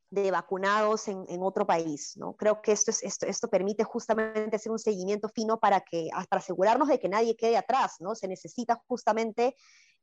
de 0.09 0.31
vacunados 0.31 1.07
en, 1.07 1.41
otro 1.41 1.65
país. 1.65 2.17
¿no? 2.17 2.33
Creo 2.35 2.61
que 2.61 2.73
esto, 2.73 2.91
es, 2.91 3.01
esto, 3.03 3.25
esto 3.25 3.49
permite 3.49 3.85
justamente 3.85 4.57
hacer 4.57 4.71
un 4.71 4.79
seguimiento 4.79 5.29
fino 5.29 5.59
para, 5.59 5.79
que, 5.81 6.09
para 6.29 6.41
asegurarnos 6.41 6.89
de 6.89 6.99
que 6.99 7.07
nadie 7.07 7.37
quede 7.37 7.55
atrás. 7.55 7.95
¿no? 7.99 8.13
Se 8.13 8.27
necesita 8.27 8.81
justamente 8.87 9.55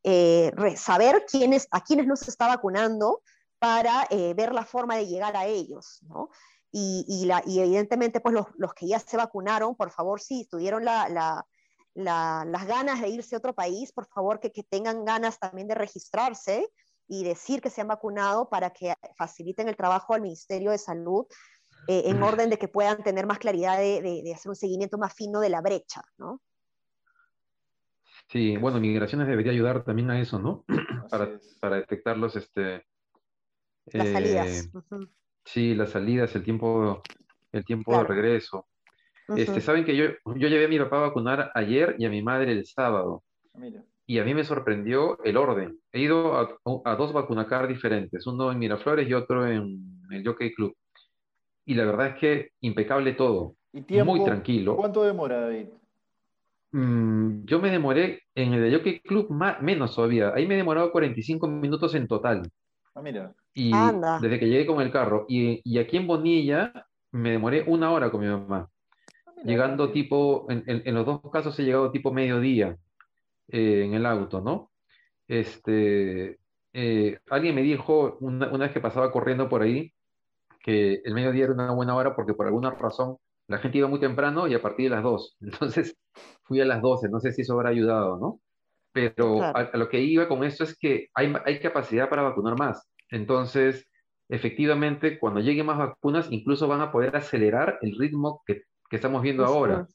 eh, 0.02 0.50
saber 0.76 1.26
quiénes, 1.30 1.68
a 1.70 1.82
quiénes 1.82 2.06
no 2.06 2.16
se 2.16 2.30
está 2.30 2.48
vacunando 2.48 3.22
para 3.58 4.06
eh, 4.08 4.32
ver 4.34 4.54
la 4.54 4.64
forma 4.64 4.96
de 4.96 5.06
llegar 5.06 5.36
a 5.36 5.46
ellos. 5.46 6.00
¿no? 6.08 6.30
Y, 6.72 7.04
y, 7.06 7.26
la, 7.26 7.42
y, 7.46 7.60
evidentemente, 7.60 8.20
pues 8.20 8.34
los, 8.34 8.46
los, 8.56 8.72
que 8.72 8.86
ya 8.86 8.98
se 8.98 9.16
vacunaron, 9.16 9.76
por 9.76 9.90
favor, 9.90 10.20
si 10.20 10.46
tuvieron 10.46 10.84
la, 10.84 11.08
la, 11.08 11.46
las 11.94 12.66
ganas 12.66 13.00
de 13.00 13.08
irse 13.08 13.34
a 13.34 13.38
otro 13.38 13.54
país, 13.54 13.92
por 13.92 14.06
favor, 14.06 14.40
que, 14.40 14.50
que 14.50 14.62
tengan 14.62 15.04
ganas 15.04 15.38
también 15.38 15.68
de 15.68 15.74
registrarse 15.74 16.68
y 17.08 17.24
decir 17.24 17.60
que 17.60 17.70
se 17.70 17.80
han 17.80 17.88
vacunado 17.88 18.48
para 18.48 18.70
que 18.70 18.94
faciliten 19.16 19.68
el 19.68 19.76
trabajo 19.76 20.14
al 20.14 20.22
Ministerio 20.22 20.70
de 20.70 20.78
Salud 20.78 21.26
eh, 21.86 22.04
en 22.06 22.22
orden 22.22 22.48
de 22.48 22.58
que 22.58 22.68
puedan 22.68 23.02
tener 23.02 23.26
más 23.26 23.38
claridad 23.38 23.78
de, 23.78 24.00
de, 24.00 24.34
hacer 24.34 24.48
un 24.48 24.56
seguimiento 24.56 24.96
más 24.96 25.14
fino 25.14 25.40
de 25.40 25.50
la 25.50 25.60
brecha, 25.60 26.02
¿no? 26.16 26.40
Sí, 28.28 28.56
bueno, 28.56 28.80
migraciones 28.80 29.28
debería 29.28 29.52
ayudar 29.52 29.84
también 29.84 30.10
a 30.10 30.18
eso, 30.18 30.38
¿no? 30.38 30.64
para, 31.10 31.38
para, 31.60 31.76
detectar 31.76 32.16
los, 32.16 32.36
este... 32.36 32.86
Las 33.86 34.08
salidas. 34.08 34.48
Eh, 34.48 34.70
sí, 35.44 35.74
las 35.74 35.90
salidas, 35.90 36.34
el 36.34 36.42
tiempo, 36.42 37.02
el 37.52 37.64
tiempo 37.66 37.90
claro. 37.90 38.08
de 38.08 38.14
regreso. 38.14 38.66
Uh 39.28 39.34
-huh. 39.34 39.38
este, 39.38 39.60
Saben 39.60 39.84
que 39.84 39.96
yo, 39.96 40.06
yo 40.36 40.48
llevé 40.48 40.66
a 40.66 40.68
mi 40.68 40.78
papá 40.78 40.98
a 40.98 41.08
vacunar 41.08 41.50
ayer 41.54 41.96
y 41.98 42.04
a 42.04 42.10
mi 42.10 42.22
madre 42.22 42.52
el 42.52 42.66
sábado. 42.66 43.22
Ah, 43.54 43.58
mira 43.58 43.84
y 44.06 44.18
a 44.18 44.24
mí 44.24 44.34
me 44.34 44.44
sorprendió 44.44 45.22
el 45.24 45.36
orden. 45.36 45.78
He 45.92 46.00
ido 46.00 46.36
a, 46.36 46.48
a, 46.84 46.96
dos 46.96 47.12
vacunacar 47.12 47.66
diferentes, 47.66 48.26
uno 48.26 48.52
en 48.52 48.58
Miraflores 48.58 49.08
y 49.08 49.14
otro 49.14 49.46
en 49.46 50.02
el 50.10 50.26
Jockey 50.26 50.52
Club. 50.52 50.76
Y 51.64 51.74
la 51.74 51.86
verdad 51.86 52.08
es 52.08 52.14
que 52.16 52.50
impecable 52.60 53.14
todo. 53.14 53.54
¿Y 53.72 53.82
tiempo, 53.82 54.14
muy 54.14 54.24
tranquilo. 54.24 54.76
¿Cuánto 54.76 55.04
demora, 55.04 55.40
David? 55.40 55.68
Mm, 56.72 57.44
yo 57.44 57.58
me 57.60 57.70
demoré 57.70 58.22
en 58.34 58.52
el 58.52 58.76
Jockey 58.76 59.00
Club 59.00 59.30
más, 59.30 59.62
menos 59.62 59.94
todavía. 59.94 60.32
Ahí 60.34 60.46
me 60.46 60.54
he 60.54 60.58
demorado 60.58 60.92
45 60.92 61.48
minutos 61.48 61.94
en 61.94 62.06
total. 62.06 62.42
Ah, 62.94 63.00
mira. 63.00 63.32
Y 63.54 63.72
Anda. 63.72 64.18
desde 64.20 64.38
que 64.38 64.48
llegué 64.48 64.66
con 64.66 64.82
el 64.82 64.92
carro. 64.92 65.24
Y, 65.28 65.60
y, 65.64 65.78
aquí 65.78 65.96
en 65.96 66.06
Bonilla 66.06 66.72
me 67.12 67.30
demoré 67.30 67.64
una 67.66 67.90
hora 67.90 68.10
con 68.10 68.20
mi 68.20 68.26
mamá. 68.26 68.68
Llegando 69.44 69.92
tipo, 69.92 70.46
en, 70.48 70.64
en, 70.66 70.82
en 70.84 70.94
los 70.94 71.04
dos 71.06 71.20
casos 71.30 71.58
he 71.58 71.64
llegado 71.64 71.90
tipo 71.90 72.12
mediodía 72.12 72.76
eh, 73.48 73.84
en 73.84 73.94
el 73.94 74.06
auto, 74.06 74.40
¿no? 74.40 74.72
Este, 75.28 76.38
eh, 76.72 77.18
alguien 77.28 77.54
me 77.54 77.62
dijo 77.62 78.16
una, 78.20 78.48
una, 78.48 78.64
vez 78.64 78.72
que 78.72 78.80
pasaba 78.80 79.12
corriendo 79.12 79.48
por 79.48 79.62
ahí 79.62 79.92
que 80.60 81.02
el 81.04 81.14
mediodía 81.14 81.44
era 81.44 81.52
una 81.52 81.72
buena 81.72 81.94
hora 81.94 82.16
porque 82.16 82.34
por 82.34 82.46
alguna 82.46 82.70
razón 82.70 83.18
la 83.46 83.58
gente 83.58 83.78
iba 83.78 83.88
muy 83.88 84.00
temprano 84.00 84.48
y 84.48 84.54
a 84.54 84.62
partir 84.62 84.88
de 84.90 84.96
las 84.96 85.04
2. 85.04 85.36
Entonces 85.40 85.96
fui 86.44 86.60
a 86.60 86.64
las 86.64 86.80
12, 86.80 87.08
no 87.10 87.20
sé 87.20 87.32
si 87.32 87.42
eso 87.42 87.54
habrá 87.54 87.70
ayudado, 87.70 88.18
¿no? 88.18 88.40
Pero 88.92 89.36
claro. 89.36 89.58
a, 89.58 89.60
a, 89.62 89.76
lo 89.76 89.88
que 89.88 90.00
iba 90.00 90.28
con 90.28 90.44
esto 90.44 90.64
es 90.64 90.76
que 90.78 91.08
hay, 91.14 91.32
hay 91.44 91.60
capacidad 91.60 92.08
para 92.08 92.22
vacunar 92.22 92.58
más. 92.58 92.88
Entonces, 93.10 93.86
efectivamente, 94.28 95.18
cuando 95.18 95.40
lleguen 95.40 95.66
más 95.66 95.78
vacunas, 95.78 96.28
incluso 96.30 96.68
van 96.68 96.80
a 96.80 96.92
poder 96.92 97.14
acelerar 97.16 97.78
el 97.82 97.96
ritmo 97.98 98.42
que, 98.46 98.62
que 98.88 98.96
estamos 98.96 99.22
viendo 99.22 99.44
ahora. 99.44 99.86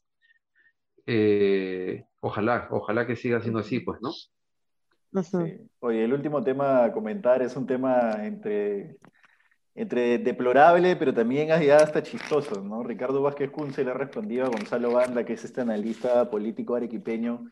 Eh, 1.06 2.04
ojalá, 2.20 2.68
ojalá 2.70 3.06
que 3.06 3.16
siga 3.16 3.40
siendo 3.40 3.60
así, 3.60 3.80
pues, 3.80 4.00
¿no? 4.00 4.10
Sí. 5.22 5.58
Oye, 5.80 6.04
el 6.04 6.12
último 6.12 6.42
tema 6.42 6.84
a 6.84 6.92
comentar 6.92 7.42
es 7.42 7.56
un 7.56 7.66
tema 7.66 8.24
entre, 8.24 8.96
entre 9.74 10.18
deplorable, 10.18 10.94
pero 10.94 11.12
también 11.12 11.48
ya 11.48 11.78
hasta 11.78 12.02
chistoso, 12.02 12.62
¿no? 12.62 12.84
Ricardo 12.84 13.20
Vázquez 13.22 13.50
Kunze 13.50 13.84
le 13.84 13.90
ha 13.90 13.94
respondido 13.94 14.44
a 14.44 14.50
Gonzalo 14.50 14.92
Banda, 14.92 15.24
que 15.24 15.32
es 15.32 15.44
este 15.44 15.62
analista 15.62 16.30
político 16.30 16.76
arequipeño, 16.76 17.50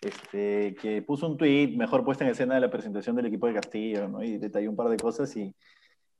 este, 0.00 0.76
que 0.80 1.02
puso 1.02 1.26
un 1.26 1.36
tuit, 1.36 1.76
mejor 1.76 2.04
puesta 2.04 2.24
en 2.24 2.30
escena 2.30 2.54
de 2.54 2.60
la 2.60 2.70
presentación 2.70 3.16
del 3.16 3.26
equipo 3.26 3.48
de 3.48 3.54
Castillo, 3.54 4.08
¿no? 4.08 4.22
Y 4.22 4.38
detalló 4.38 4.70
un 4.70 4.76
par 4.76 4.88
de 4.88 4.96
cosas 4.96 5.36
y 5.36 5.52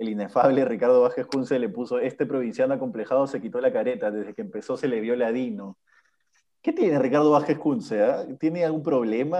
el 0.01 0.09
inefable 0.09 0.65
Ricardo 0.65 1.03
Vázquez 1.03 1.27
Kunze 1.27 1.59
le 1.59 1.69
puso, 1.69 1.99
este 1.99 2.25
provinciano 2.25 2.73
acomplejado 2.73 3.27
se 3.27 3.39
quitó 3.39 3.61
la 3.61 3.71
careta, 3.71 4.11
desde 4.11 4.35
que 4.35 4.41
empezó 4.41 4.79
se 4.79 4.89
le 4.89 4.99
vio 4.99 5.15
ladino. 5.15 5.77
¿Qué 6.63 6.73
tiene 6.73 6.99
Ricardo 6.99 7.31
Vázquez 7.33 7.59
Kunze? 7.59 8.03
¿eh? 8.03 8.37
¿Tiene 8.41 8.65
algún 8.65 8.83
problema? 8.83 9.39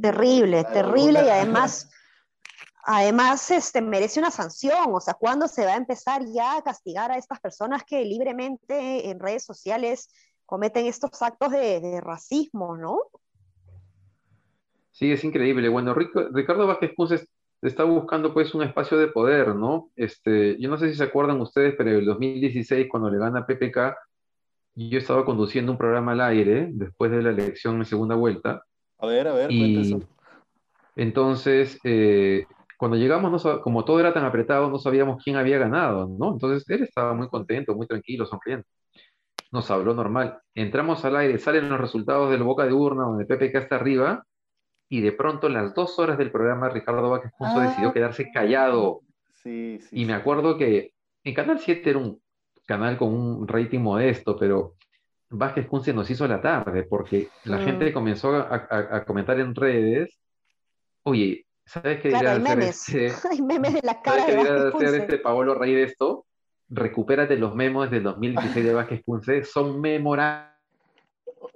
Terrible, 0.00 0.58
¿Alguna? 0.58 0.72
terrible 0.72 1.24
y 1.24 1.28
además, 1.28 1.90
además 2.84 3.50
este, 3.50 3.82
merece 3.82 4.20
una 4.20 4.30
sanción. 4.30 4.94
O 4.94 5.00
sea, 5.00 5.14
¿cuándo 5.14 5.48
se 5.48 5.64
va 5.64 5.72
a 5.72 5.76
empezar 5.76 6.22
ya 6.32 6.56
a 6.56 6.62
castigar 6.62 7.10
a 7.10 7.18
estas 7.18 7.40
personas 7.40 7.82
que 7.82 8.04
libremente 8.04 9.10
en 9.10 9.18
redes 9.18 9.42
sociales 9.44 10.08
cometen 10.44 10.86
estos 10.86 11.20
actos 11.20 11.50
de, 11.50 11.80
de 11.80 12.00
racismo, 12.00 12.76
no? 12.76 13.00
Sí, 14.92 15.10
es 15.10 15.24
increíble. 15.24 15.68
Bueno, 15.68 15.94
Ricardo 15.94 16.68
Vázquez 16.68 16.92
Kunze 16.96 17.26
está 17.62 17.84
buscando 17.84 18.32
pues 18.32 18.54
un 18.54 18.62
espacio 18.62 18.98
de 18.98 19.08
poder, 19.08 19.54
¿no? 19.54 19.90
Este, 19.96 20.56
yo 20.60 20.68
no 20.68 20.78
sé 20.78 20.90
si 20.90 20.96
se 20.96 21.04
acuerdan 21.04 21.40
ustedes, 21.40 21.74
pero 21.76 21.90
en 21.90 21.96
el 21.96 22.04
2016, 22.04 22.86
cuando 22.88 23.10
le 23.10 23.18
gana 23.18 23.46
PPK, 23.46 23.96
yo 24.74 24.98
estaba 24.98 25.24
conduciendo 25.24 25.72
un 25.72 25.78
programa 25.78 26.12
al 26.12 26.20
aire 26.20 26.68
después 26.72 27.10
de 27.10 27.22
la 27.22 27.30
elección 27.30 27.76
en 27.76 27.84
segunda 27.84 28.14
vuelta. 28.14 28.62
A 28.98 29.06
ver, 29.06 29.28
a 29.28 29.32
ver, 29.34 29.50
y 29.50 29.98
entonces, 30.96 31.78
eh, 31.84 32.46
cuando 32.78 32.96
llegamos, 32.96 33.44
no, 33.44 33.60
como 33.60 33.84
todo 33.84 34.00
era 34.00 34.14
tan 34.14 34.24
apretado, 34.24 34.70
no 34.70 34.78
sabíamos 34.78 35.22
quién 35.22 35.36
había 35.36 35.58
ganado, 35.58 36.08
¿no? 36.08 36.32
Entonces 36.32 36.68
él 36.70 36.82
estaba 36.82 37.12
muy 37.14 37.28
contento, 37.28 37.74
muy 37.74 37.86
tranquilo, 37.86 38.26
sonriendo. 38.26 38.66
Nos 39.52 39.70
habló 39.70 39.94
normal. 39.94 40.38
Entramos 40.54 41.04
al 41.04 41.16
aire, 41.16 41.38
salen 41.38 41.68
los 41.68 41.80
resultados 41.80 42.30
del 42.30 42.42
boca 42.42 42.64
de 42.64 42.72
urna, 42.72 43.04
donde 43.04 43.26
PPK 43.26 43.56
está 43.56 43.76
arriba, 43.76 44.24
y 44.88 45.00
de 45.00 45.12
pronto, 45.12 45.48
en 45.48 45.54
las 45.54 45.74
dos 45.74 45.98
horas 45.98 46.18
del 46.18 46.30
programa, 46.30 46.68
Ricardo 46.68 47.10
Vázquez 47.10 47.32
ah, 47.40 47.60
decidió 47.60 47.92
quedarse 47.92 48.30
callado. 48.30 49.00
Sí, 49.42 49.78
sí, 49.80 50.02
y 50.02 50.04
me 50.04 50.14
acuerdo 50.14 50.56
que 50.56 50.92
en 51.24 51.34
Canal 51.34 51.58
7 51.58 51.90
era 51.90 51.98
un 51.98 52.20
canal 52.66 52.96
con 52.96 53.12
un 53.12 53.48
rating 53.48 53.80
modesto, 53.80 54.36
pero 54.36 54.74
Vázquez 55.30 55.66
Kunze 55.66 55.92
nos 55.92 56.10
hizo 56.10 56.26
la 56.26 56.40
tarde, 56.40 56.84
porque 56.84 57.28
la 57.44 57.58
gente 57.58 57.92
comenzó 57.92 58.34
a, 58.34 58.66
a, 58.70 58.96
a, 58.96 59.04
comentar 59.04 59.38
en 59.40 59.54
redes, 59.54 60.20
oye, 61.02 61.46
¿sabes 61.64 62.00
qué 62.00 62.10
claro, 62.10 62.30
hay 62.30 62.40
memes. 62.40 62.88
Este, 62.88 63.42
memes 63.42 63.74
de 63.74 63.80
la 63.82 64.00
cara 64.00 64.20
¿sabes 64.20 64.36
de 64.36 64.42
qué 64.42 64.48
dirá 64.48 64.64
Vázquez 64.64 64.88
hacer 64.88 65.00
este 65.00 65.18
Paolo 65.18 65.54
Rey 65.54 65.74
de 65.74 65.82
esto? 65.82 66.26
Recupérate 66.68 67.36
los 67.36 67.54
memos 67.54 67.90
del 67.90 68.04
2016 68.04 68.64
de 68.64 68.74
Vázquez 68.74 69.02
Kunze, 69.04 69.44
son 69.44 69.80
memorables. 69.80 70.55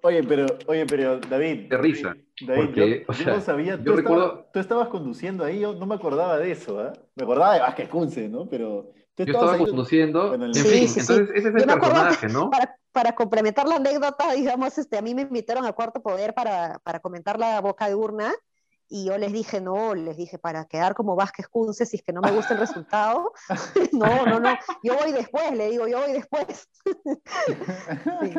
Oye, 0.02 0.22
pero, 0.22 0.46
oye, 0.66 0.86
pero 0.86 1.20
David. 1.20 1.68
De 1.68 1.76
risa. 1.76 2.16
David, 2.40 2.64
porque, 2.66 3.00
yo, 3.00 3.04
o 3.08 3.12
sea, 3.12 3.26
yo, 3.26 3.34
no 3.34 3.40
sabía. 3.40 3.76
Tú, 3.76 3.84
yo 3.84 3.98
estabas, 3.98 4.02
recuerdo, 4.02 4.50
tú 4.52 4.58
estabas 4.58 4.88
conduciendo 4.88 5.44
ahí, 5.44 5.60
yo 5.60 5.74
no 5.74 5.86
me 5.86 5.94
acordaba 5.94 6.38
de 6.38 6.52
eso, 6.52 6.86
¿eh? 6.86 6.92
Me 7.14 7.24
acordaba 7.24 7.54
de 7.54 7.60
Vázquez 7.60 7.88
Kunze, 7.88 8.28
¿no? 8.28 8.46
Pero 8.48 8.92
yo 9.16 9.24
estaba 9.24 9.54
ahí... 9.54 9.64
conduciendo. 9.64 10.28
Bueno, 10.28 10.46
en 10.46 10.54
sí, 10.54 10.62
fin, 10.62 10.88
sí, 10.88 11.00
entonces 11.00 11.28
ese 11.34 11.48
es 11.48 11.54
el 11.54 11.64
personaje, 11.64 12.28
¿no? 12.28 12.50
Para, 12.50 12.76
para, 12.92 13.14
complementar 13.14 13.68
la 13.68 13.76
anécdota, 13.76 14.32
digamos, 14.32 14.76
este, 14.78 14.96
a 14.96 15.02
mí 15.02 15.14
me 15.14 15.22
invitaron 15.22 15.66
a 15.66 15.72
Cuarto 15.72 16.00
Poder 16.02 16.34
para, 16.34 16.78
para 16.82 17.00
comentar 17.00 17.38
la 17.38 17.60
boca 17.60 17.86
de 17.88 17.94
urna. 17.94 18.32
Y 18.92 19.04
yo 19.04 19.16
les 19.18 19.32
dije, 19.32 19.60
no, 19.60 19.94
les 19.94 20.16
dije, 20.16 20.36
para 20.36 20.64
quedar 20.64 20.94
como 20.94 21.14
Vázquez 21.14 21.46
Kunze, 21.46 21.86
si 21.86 21.98
es 21.98 22.02
que 22.02 22.12
no 22.12 22.20
me 22.20 22.32
gusta 22.32 22.54
el 22.54 22.60
resultado. 22.60 23.32
no, 23.92 24.26
no, 24.26 24.40
no, 24.40 24.58
yo 24.82 24.96
voy 24.96 25.12
después, 25.12 25.52
le 25.56 25.70
digo, 25.70 25.86
yo 25.86 26.00
voy 26.00 26.12
después. 26.12 26.68
sí. 28.22 28.34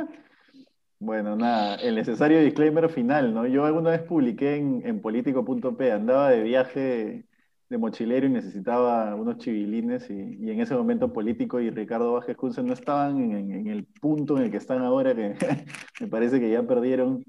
Bueno, 1.02 1.36
nada, 1.36 1.78
el 1.78 1.96
necesario 1.96 2.40
disclaimer 2.42 2.88
final, 2.88 3.34
¿no? 3.34 3.48
Yo 3.48 3.66
alguna 3.66 3.90
vez 3.90 4.04
publiqué 4.04 4.58
en, 4.58 4.84
en 4.86 5.02
político.p, 5.02 5.92
andaba 5.92 6.30
de 6.30 6.44
viaje 6.44 7.26
de 7.70 7.78
mochilero 7.80 8.28
y 8.28 8.30
necesitaba 8.30 9.16
unos 9.16 9.40
chivilines 9.40 10.08
y, 10.12 10.14
y, 10.14 10.52
en 10.52 10.62
ese 10.62 10.76
momento 10.76 11.12
político 11.12 11.60
y 11.60 11.72
Ricardo 11.72 12.14
Vázquez 12.14 12.38
Kunze 12.38 12.62
no 12.62 12.74
estaban 12.74 13.20
en, 13.20 13.52
en, 13.52 13.68
el 13.68 13.86
punto 13.86 14.38
en 14.38 14.44
el 14.44 14.52
que 14.52 14.58
están 14.58 14.84
ahora, 14.84 15.16
que 15.16 15.36
me 16.02 16.08
parece 16.08 16.40
que 16.40 16.52
ya 16.52 16.62
perdieron 16.62 17.26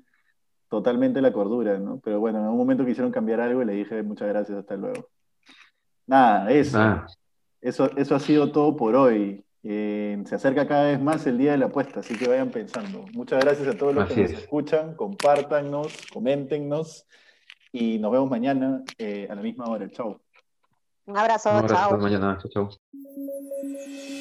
totalmente 0.68 1.22
la 1.22 1.32
cordura, 1.32 1.78
¿no? 1.78 1.98
Pero 2.00 2.20
bueno, 2.20 2.40
en 2.40 2.48
un 2.48 2.58
momento 2.58 2.84
quisieron 2.84 3.10
cambiar 3.10 3.40
algo 3.40 3.62
y 3.62 3.64
le 3.64 3.72
dije 3.72 4.02
muchas 4.02 4.28
gracias, 4.28 4.58
hasta 4.58 4.76
luego. 4.76 5.08
Nada, 6.06 6.52
eso. 6.52 6.78
Ah. 6.78 7.06
Eso, 7.62 7.90
eso 7.96 8.14
ha 8.14 8.20
sido 8.20 8.52
todo 8.52 8.76
por 8.76 8.94
hoy. 8.96 9.42
Eh, 9.64 10.20
se 10.26 10.34
acerca 10.34 10.66
cada 10.66 10.88
vez 10.88 11.00
más 11.00 11.26
el 11.26 11.38
día 11.38 11.52
de 11.52 11.58
la 11.58 11.66
apuesta, 11.66 12.00
así 12.00 12.16
que 12.16 12.26
vayan 12.28 12.50
pensando. 12.50 13.04
Muchas 13.12 13.44
gracias 13.44 13.68
a 13.68 13.76
todos 13.78 13.94
los 13.94 14.04
así 14.04 14.14
que 14.14 14.22
nos 14.22 14.32
es. 14.32 14.38
escuchan, 14.40 14.94
compártanos, 14.96 16.06
coméntenos 16.12 17.06
y 17.72 17.98
nos 17.98 18.10
vemos 18.12 18.28
mañana 18.28 18.82
eh, 18.98 19.28
a 19.30 19.34
la 19.34 19.42
misma 19.42 19.66
hora. 19.66 19.88
Chao. 19.90 20.20
Un 21.06 21.16
abrazo, 21.16 21.50
Un 21.50 21.56
abrazo 21.56 21.74
chao. 21.74 21.84
Hasta 21.84 21.96
mañana, 21.96 22.38
chao, 22.40 22.50
chao. 22.50 24.11